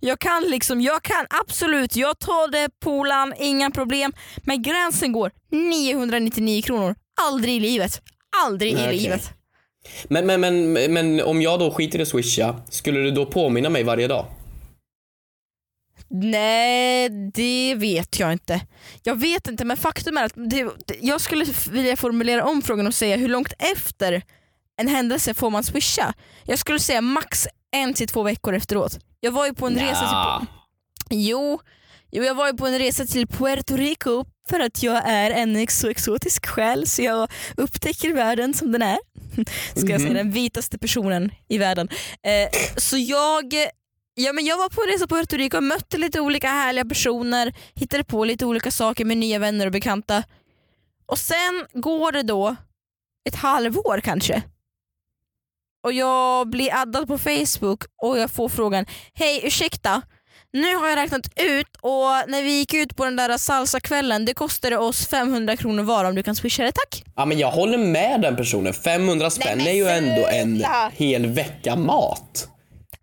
Jag 0.00 0.18
kan 0.18 0.42
liksom, 0.42 0.80
jag 0.80 1.02
kan 1.02 1.26
absolut, 1.30 1.96
jag 1.96 2.18
tar 2.18 2.50
det 2.50 2.68
polan, 2.80 3.34
inga 3.38 3.70
problem. 3.70 4.12
Men 4.36 4.62
gränsen 4.62 5.12
går 5.12 5.30
999 5.50 6.62
kronor. 6.62 6.94
Aldrig 7.20 7.56
i 7.56 7.60
livet. 7.60 8.02
Aldrig 8.44 8.74
Nej, 8.74 8.84
i 8.84 8.86
okej. 8.86 8.98
livet. 8.98 9.30
Men, 10.08 10.26
men, 10.26 10.40
men, 10.40 10.92
men 10.92 11.20
om 11.22 11.42
jag 11.42 11.58
då 11.60 11.70
skiter 11.70 11.98
i 11.98 12.02
att 12.02 12.08
swisha, 12.08 12.62
skulle 12.70 13.00
du 13.00 13.10
då 13.10 13.26
påminna 13.26 13.68
mig 13.68 13.82
varje 13.82 14.08
dag? 14.08 14.26
Nej, 16.10 17.08
det 17.34 17.74
vet 17.74 18.18
jag 18.20 18.32
inte. 18.32 18.60
Jag 19.02 19.20
vet 19.20 19.48
inte 19.48 19.64
men 19.64 19.76
faktum 19.76 20.16
är 20.16 20.24
att 20.24 20.32
det, 20.50 20.70
jag 21.00 21.20
skulle 21.20 21.44
vilja 21.70 21.96
formulera 21.96 22.44
om 22.44 22.62
frågan 22.62 22.86
och 22.86 22.94
säga 22.94 23.16
hur 23.16 23.28
långt 23.28 23.52
efter 23.58 24.22
en 24.76 24.88
händelse 24.88 25.34
får 25.34 25.50
man 25.50 25.64
swisha? 25.64 26.14
Jag 26.44 26.58
skulle 26.58 26.78
säga 26.78 27.00
max 27.00 27.48
en 27.70 27.94
till 27.94 28.09
två 28.09 28.22
veckor 28.22 28.54
efteråt. 28.54 28.98
Jag 29.20 29.33
var 29.33 29.46
ju 29.46 29.54
på 29.54 29.66
en 29.66 29.78
resa 29.78 30.38
till... 30.38 30.48
Jo, 31.11 31.61
jo, 32.11 32.24
jag 32.24 32.35
var 32.35 32.46
ju 32.46 32.56
på 32.56 32.66
en 32.66 32.78
resa 32.78 33.04
till 33.04 33.26
Puerto 33.26 33.76
Rico 33.76 34.24
för 34.48 34.61
att 34.61 34.83
jag 34.83 35.02
är 35.09 35.30
en 35.30 35.66
så 35.66 35.88
exotisk 35.88 36.46
själ 36.46 36.87
så 36.87 37.02
jag 37.02 37.30
upptäcker 37.56 38.14
världen 38.14 38.54
som 38.54 38.72
den 38.72 38.83
är. 38.83 38.98
Ska 39.74 39.88
jag 39.88 40.00
säga 40.00 40.14
den 40.14 40.30
vitaste 40.30 40.78
personen 40.78 41.33
i 41.48 41.59
världen. 41.59 41.88
Eh, 42.22 42.61
så 42.76 42.96
jag 42.98 43.54
Ja, 44.14 44.33
men 44.33 44.44
jag 44.44 44.59
var 44.59 44.68
på 44.68 44.83
en 44.83 44.88
resa 44.88 45.06
på 45.06 45.14
Puerto 45.14 45.37
Rico 45.37 45.56
och 45.56 45.62
mötte 45.62 45.98
lite 45.98 46.20
olika 46.20 46.48
härliga 46.48 46.85
personer, 46.85 47.54
hittade 47.74 48.04
på 48.04 48.24
lite 48.24 48.46
olika 48.46 48.70
saker 48.70 49.04
med 49.04 49.18
nya 49.18 49.38
vänner 49.38 49.66
och 49.66 49.72
bekanta. 49.72 50.22
Och 51.06 51.18
sen 51.18 51.66
går 51.74 52.12
det 52.12 52.22
då 52.22 52.56
ett 53.28 53.35
halvår 53.35 54.00
kanske. 54.04 54.42
Och 55.83 55.93
jag 55.93 56.51
blir 56.51 56.75
addad 56.75 57.09
på 57.09 57.19
Facebook 57.19 57.83
och 58.03 58.19
jag 58.19 58.31
får 58.31 58.49
frågan 58.49 58.87
Hej 59.14 59.40
ursäkta, 59.45 60.03
nu 60.53 60.77
har 60.77 60.88
jag 60.88 60.97
räknat 60.97 61.27
ut 61.37 61.77
och 61.81 62.07
när 62.29 62.43
vi 62.43 62.59
gick 62.59 62.75
ut 62.75 62.97
på 62.97 63.05
den 63.05 63.16
där 63.16 63.38
salsakvällen 63.38 64.25
det 64.25 64.35
kostade 64.35 64.79
oss 64.79 65.07
500 65.07 65.57
kronor 65.57 65.83
var 65.83 66.05
om 66.05 66.14
du 66.14 66.23
kan 66.23 66.37
swisha 66.37 66.62
det 66.62 66.73
tack. 66.73 67.05
Ja 67.16 67.25
men 67.25 67.38
jag 67.38 67.51
håller 67.51 67.79
med 67.79 68.21
den 68.21 68.37
personen. 68.37 68.75
500 68.75 69.31
spänn 69.31 69.59
men 69.59 69.66
är 69.66 69.73
ju 69.73 69.88
ändå 69.88 70.27
en 70.27 70.64
hel 70.93 71.27
vecka 71.27 71.77
mat. 71.77 72.49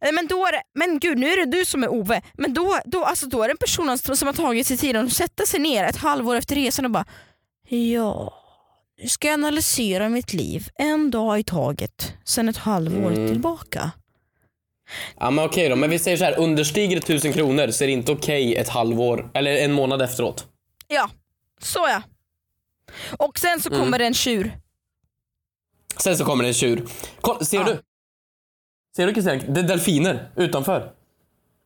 Nej, 0.02 0.12
Men, 0.12 0.28
då 0.28 0.46
är 0.46 0.52
det, 0.52 0.62
men 0.76 1.00
gud 1.00 1.18
nu 1.18 1.30
är 1.32 1.46
det 1.46 1.58
du 1.58 1.66
som 1.66 1.84
är 1.84 1.90
Ove. 1.90 2.22
Men 2.34 2.54
då, 2.54 2.80
då, 2.86 3.06
alltså, 3.06 3.26
då 3.26 3.44
är 3.44 3.48
det 3.48 3.52
en 3.52 3.58
person 3.58 3.98
som 3.98 4.18
som 4.18 4.28
har 4.28 4.34
tagit 4.34 4.68
sig 4.68 4.78
tiden 4.78 5.06
att 5.06 5.14
sätta 5.14 5.46
sig 5.46 5.60
ner 5.60 5.84
ett 5.84 5.98
halvår 5.98 6.36
efter 6.36 6.56
resan 6.56 6.86
och 6.86 6.92
bara 6.92 7.06
Ja, 7.70 8.34
ska 9.08 9.28
jag 9.28 9.34
analysera 9.34 10.10
mitt 10.10 10.34
liv 10.34 10.70
en 10.76 11.12
dag 11.12 11.40
i 11.40 11.44
taget 11.44 12.14
sen 12.24 12.50
ett 12.50 12.58
halvår 12.58 13.12
Mm. 13.12 13.28
tillbaka. 13.28 13.92
Ja 15.20 15.32
men 15.32 15.46
okej 15.46 15.70
då, 15.70 15.76
men 15.76 15.90
vi 15.90 16.00
säger 16.00 16.18
så 16.18 16.24
här. 16.24 16.40
understiger 16.40 16.96
det 16.96 17.02
1000 17.04 17.34
kronor 17.34 17.68
så 17.72 17.84
är 17.84 17.88
det 17.88 17.94
inte 17.94 18.12
okej 18.12 18.56
ett 18.56 18.70
halvår, 18.70 19.32
eller 19.34 19.56
en 19.56 19.72
månad 19.74 20.02
efteråt. 20.02 20.48
Ja, 20.88 21.10
så 21.62 21.80
ja. 21.80 22.02
Och 23.18 23.40
sen 23.40 23.62
så 23.62 23.70
Mm. 23.70 23.80
kommer 23.82 24.00
det 24.00 24.06
en 24.06 24.14
tjur. 24.14 24.52
Sen 25.98 26.18
så 26.18 26.26
kommer 26.26 26.44
det 26.44 26.50
en 26.50 26.54
tjur. 26.54 26.86
Kolla, 27.22 27.40
ser 27.46 27.58
Ja. 27.58 27.64
du? 27.64 27.82
Ser 28.96 29.08
du 29.08 29.14
Christian? 29.14 29.54
Det 29.54 29.60
är 29.60 29.68
delfiner 29.68 30.32
utanför. 30.36 30.92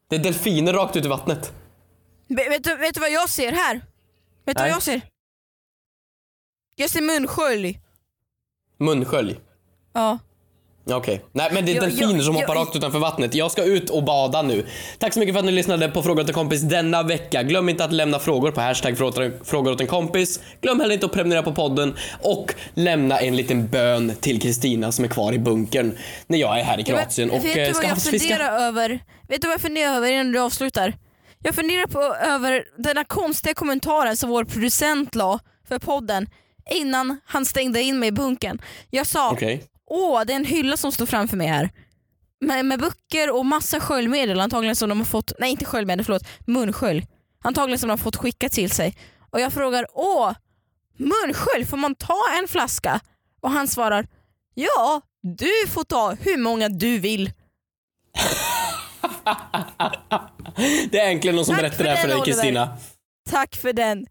Det 0.09 0.15
är 0.15 0.19
delfiner 0.19 0.73
rakt 0.73 0.95
ut 0.95 1.05
i 1.05 1.07
vattnet. 1.07 1.53
Vet, 2.27 2.51
vet, 2.51 2.63
du, 2.63 2.75
vet 2.75 2.93
du 2.93 2.99
vad 2.99 3.11
jag 3.11 3.29
ser 3.29 3.51
här? 3.51 3.75
Vet 4.45 4.57
du 4.57 4.61
vad 4.63 4.69
jag 4.71 4.81
ser? 4.81 5.01
Jag 6.75 6.89
ser 6.89 7.01
munskölj. 7.01 7.79
Munskölj. 8.79 9.39
Ja. 9.93 10.19
Okej. 10.89 11.25
Nej 11.31 11.49
men 11.53 11.65
det 11.65 11.77
är 11.77 11.81
delfiner 11.81 12.13
jag- 12.15 12.23
som 12.23 12.35
hoppar 12.35 12.55
jag- 12.55 12.61
rakt 12.61 12.75
utanför 12.75 12.99
vattnet. 12.99 13.35
Jag 13.35 13.51
ska 13.51 13.63
ut 13.63 13.89
och 13.89 14.03
bada 14.03 14.41
nu. 14.41 14.65
Tack 14.99 15.13
så 15.13 15.19
mycket 15.19 15.35
för 15.35 15.39
att 15.39 15.45
ni 15.45 15.51
lyssnade 15.51 15.89
på 15.89 16.03
Frågor 16.03 16.21
åt 16.23 16.27
en 16.29 16.33
kompis 16.35 16.61
denna 16.61 17.03
vecka. 17.03 17.43
Glöm 17.43 17.69
inte 17.69 17.83
att 17.85 17.91
lämna 17.93 18.19
frågor 18.19 18.51
på 18.51 18.61
hashtag 18.61 18.97
frågor- 18.97 19.71
åt 19.71 19.81
en 19.81 19.87
kompis. 19.87 20.39
Glöm 20.61 20.79
heller 20.79 20.93
inte 20.93 21.05
att 21.05 21.11
prenumerera 21.13 21.43
på 21.43 21.53
podden 21.53 21.95
och 22.21 22.53
lämna 22.73 23.19
en 23.19 23.35
liten 23.35 23.67
bön 23.67 24.13
till 24.21 24.41
Kristina 24.41 24.91
som 24.91 25.05
är 25.05 25.09
kvar 25.09 25.33
i 25.33 25.39
bunkern 25.39 25.97
när 26.27 26.37
jag 26.37 26.59
är 26.59 26.63
här 26.63 26.79
i 26.79 26.83
Kroatien 26.83 27.29
vet, 27.29 27.39
och 27.39 27.45
vet 27.45 27.67
eh, 27.69 27.73
ska 27.73 27.87
havsfiska. 27.87 28.37
Vet 29.27 29.41
du 29.41 29.47
vad 29.47 29.53
jag 29.53 29.61
funderar 29.61 29.95
över 29.95 30.11
innan 30.11 30.31
du 30.31 30.39
avslutar? 30.39 30.93
Jag 31.43 31.55
funderar 31.55 31.87
på 31.87 32.01
över 32.15 32.63
den 32.77 32.95
där 32.95 33.03
konstiga 33.03 33.53
kommentaren 33.53 34.17
som 34.17 34.29
vår 34.29 34.43
producent 34.43 35.15
la 35.15 35.39
för 35.67 35.79
podden 35.79 36.27
innan 36.71 37.19
han 37.25 37.45
stängde 37.45 37.81
in 37.81 37.99
mig 37.99 38.09
i 38.09 38.11
bunkern. 38.11 38.61
Jag 38.89 39.07
sa 39.07 39.31
Okej. 39.31 39.63
åh 39.85 40.21
det 40.25 40.33
är 40.33 40.37
en 40.37 40.45
hylla 40.45 40.77
som 40.77 40.91
står 40.91 41.05
framför 41.05 41.37
mig 41.37 41.47
här. 41.47 41.69
Med, 42.41 42.65
med 42.65 42.79
böcker 42.79 43.35
och 43.35 43.45
massa 43.45 43.79
sköljmedel 43.79 44.39
antagligen 44.39 44.75
som 44.75 44.89
de 44.89 44.97
har 44.97 45.05
fått, 45.05 45.31
nej 45.39 45.51
inte 45.51 45.65
sköljmedel 45.65 46.05
förlåt, 46.05 46.27
munskölj. 46.47 47.07
Antagligen 47.43 47.79
som 47.79 47.87
de 47.87 47.91
har 47.91 47.97
fått 47.97 48.15
skicka 48.15 48.49
till 48.49 48.71
sig. 48.71 48.97
Och 49.29 49.39
jag 49.39 49.53
frågar 49.53 49.85
åh 49.93 50.33
munskölj, 50.97 51.65
får 51.65 51.77
man 51.77 51.95
ta 51.95 52.19
en 52.41 52.47
flaska? 52.47 52.99
Och 53.41 53.51
han 53.51 53.67
svarar 53.67 54.07
ja 54.53 55.01
du 55.21 55.67
får 55.67 55.83
ta 55.83 56.13
hur 56.13 56.37
många 56.37 56.69
du 56.69 56.99
vill. 56.99 57.31
Det 60.91 60.99
är 60.99 61.11
äntligen 61.11 61.35
någon 61.35 61.45
som 61.45 61.55
Tack 61.55 61.61
berättar 61.61 61.83
det 61.83 61.89
här 61.89 62.01
för 62.01 62.07
dig. 62.07 62.21
Kristina. 62.25 62.77
Tack 63.29 63.55
för 63.55 63.73
den. 63.73 64.07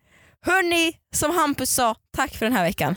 Hörni, 0.46 0.92
som 1.16 1.30
Hampus 1.30 1.74
sa, 1.74 1.94
tack 2.16 2.36
för 2.36 2.46
den 2.46 2.52
här 2.52 2.64
veckan. 2.64 2.94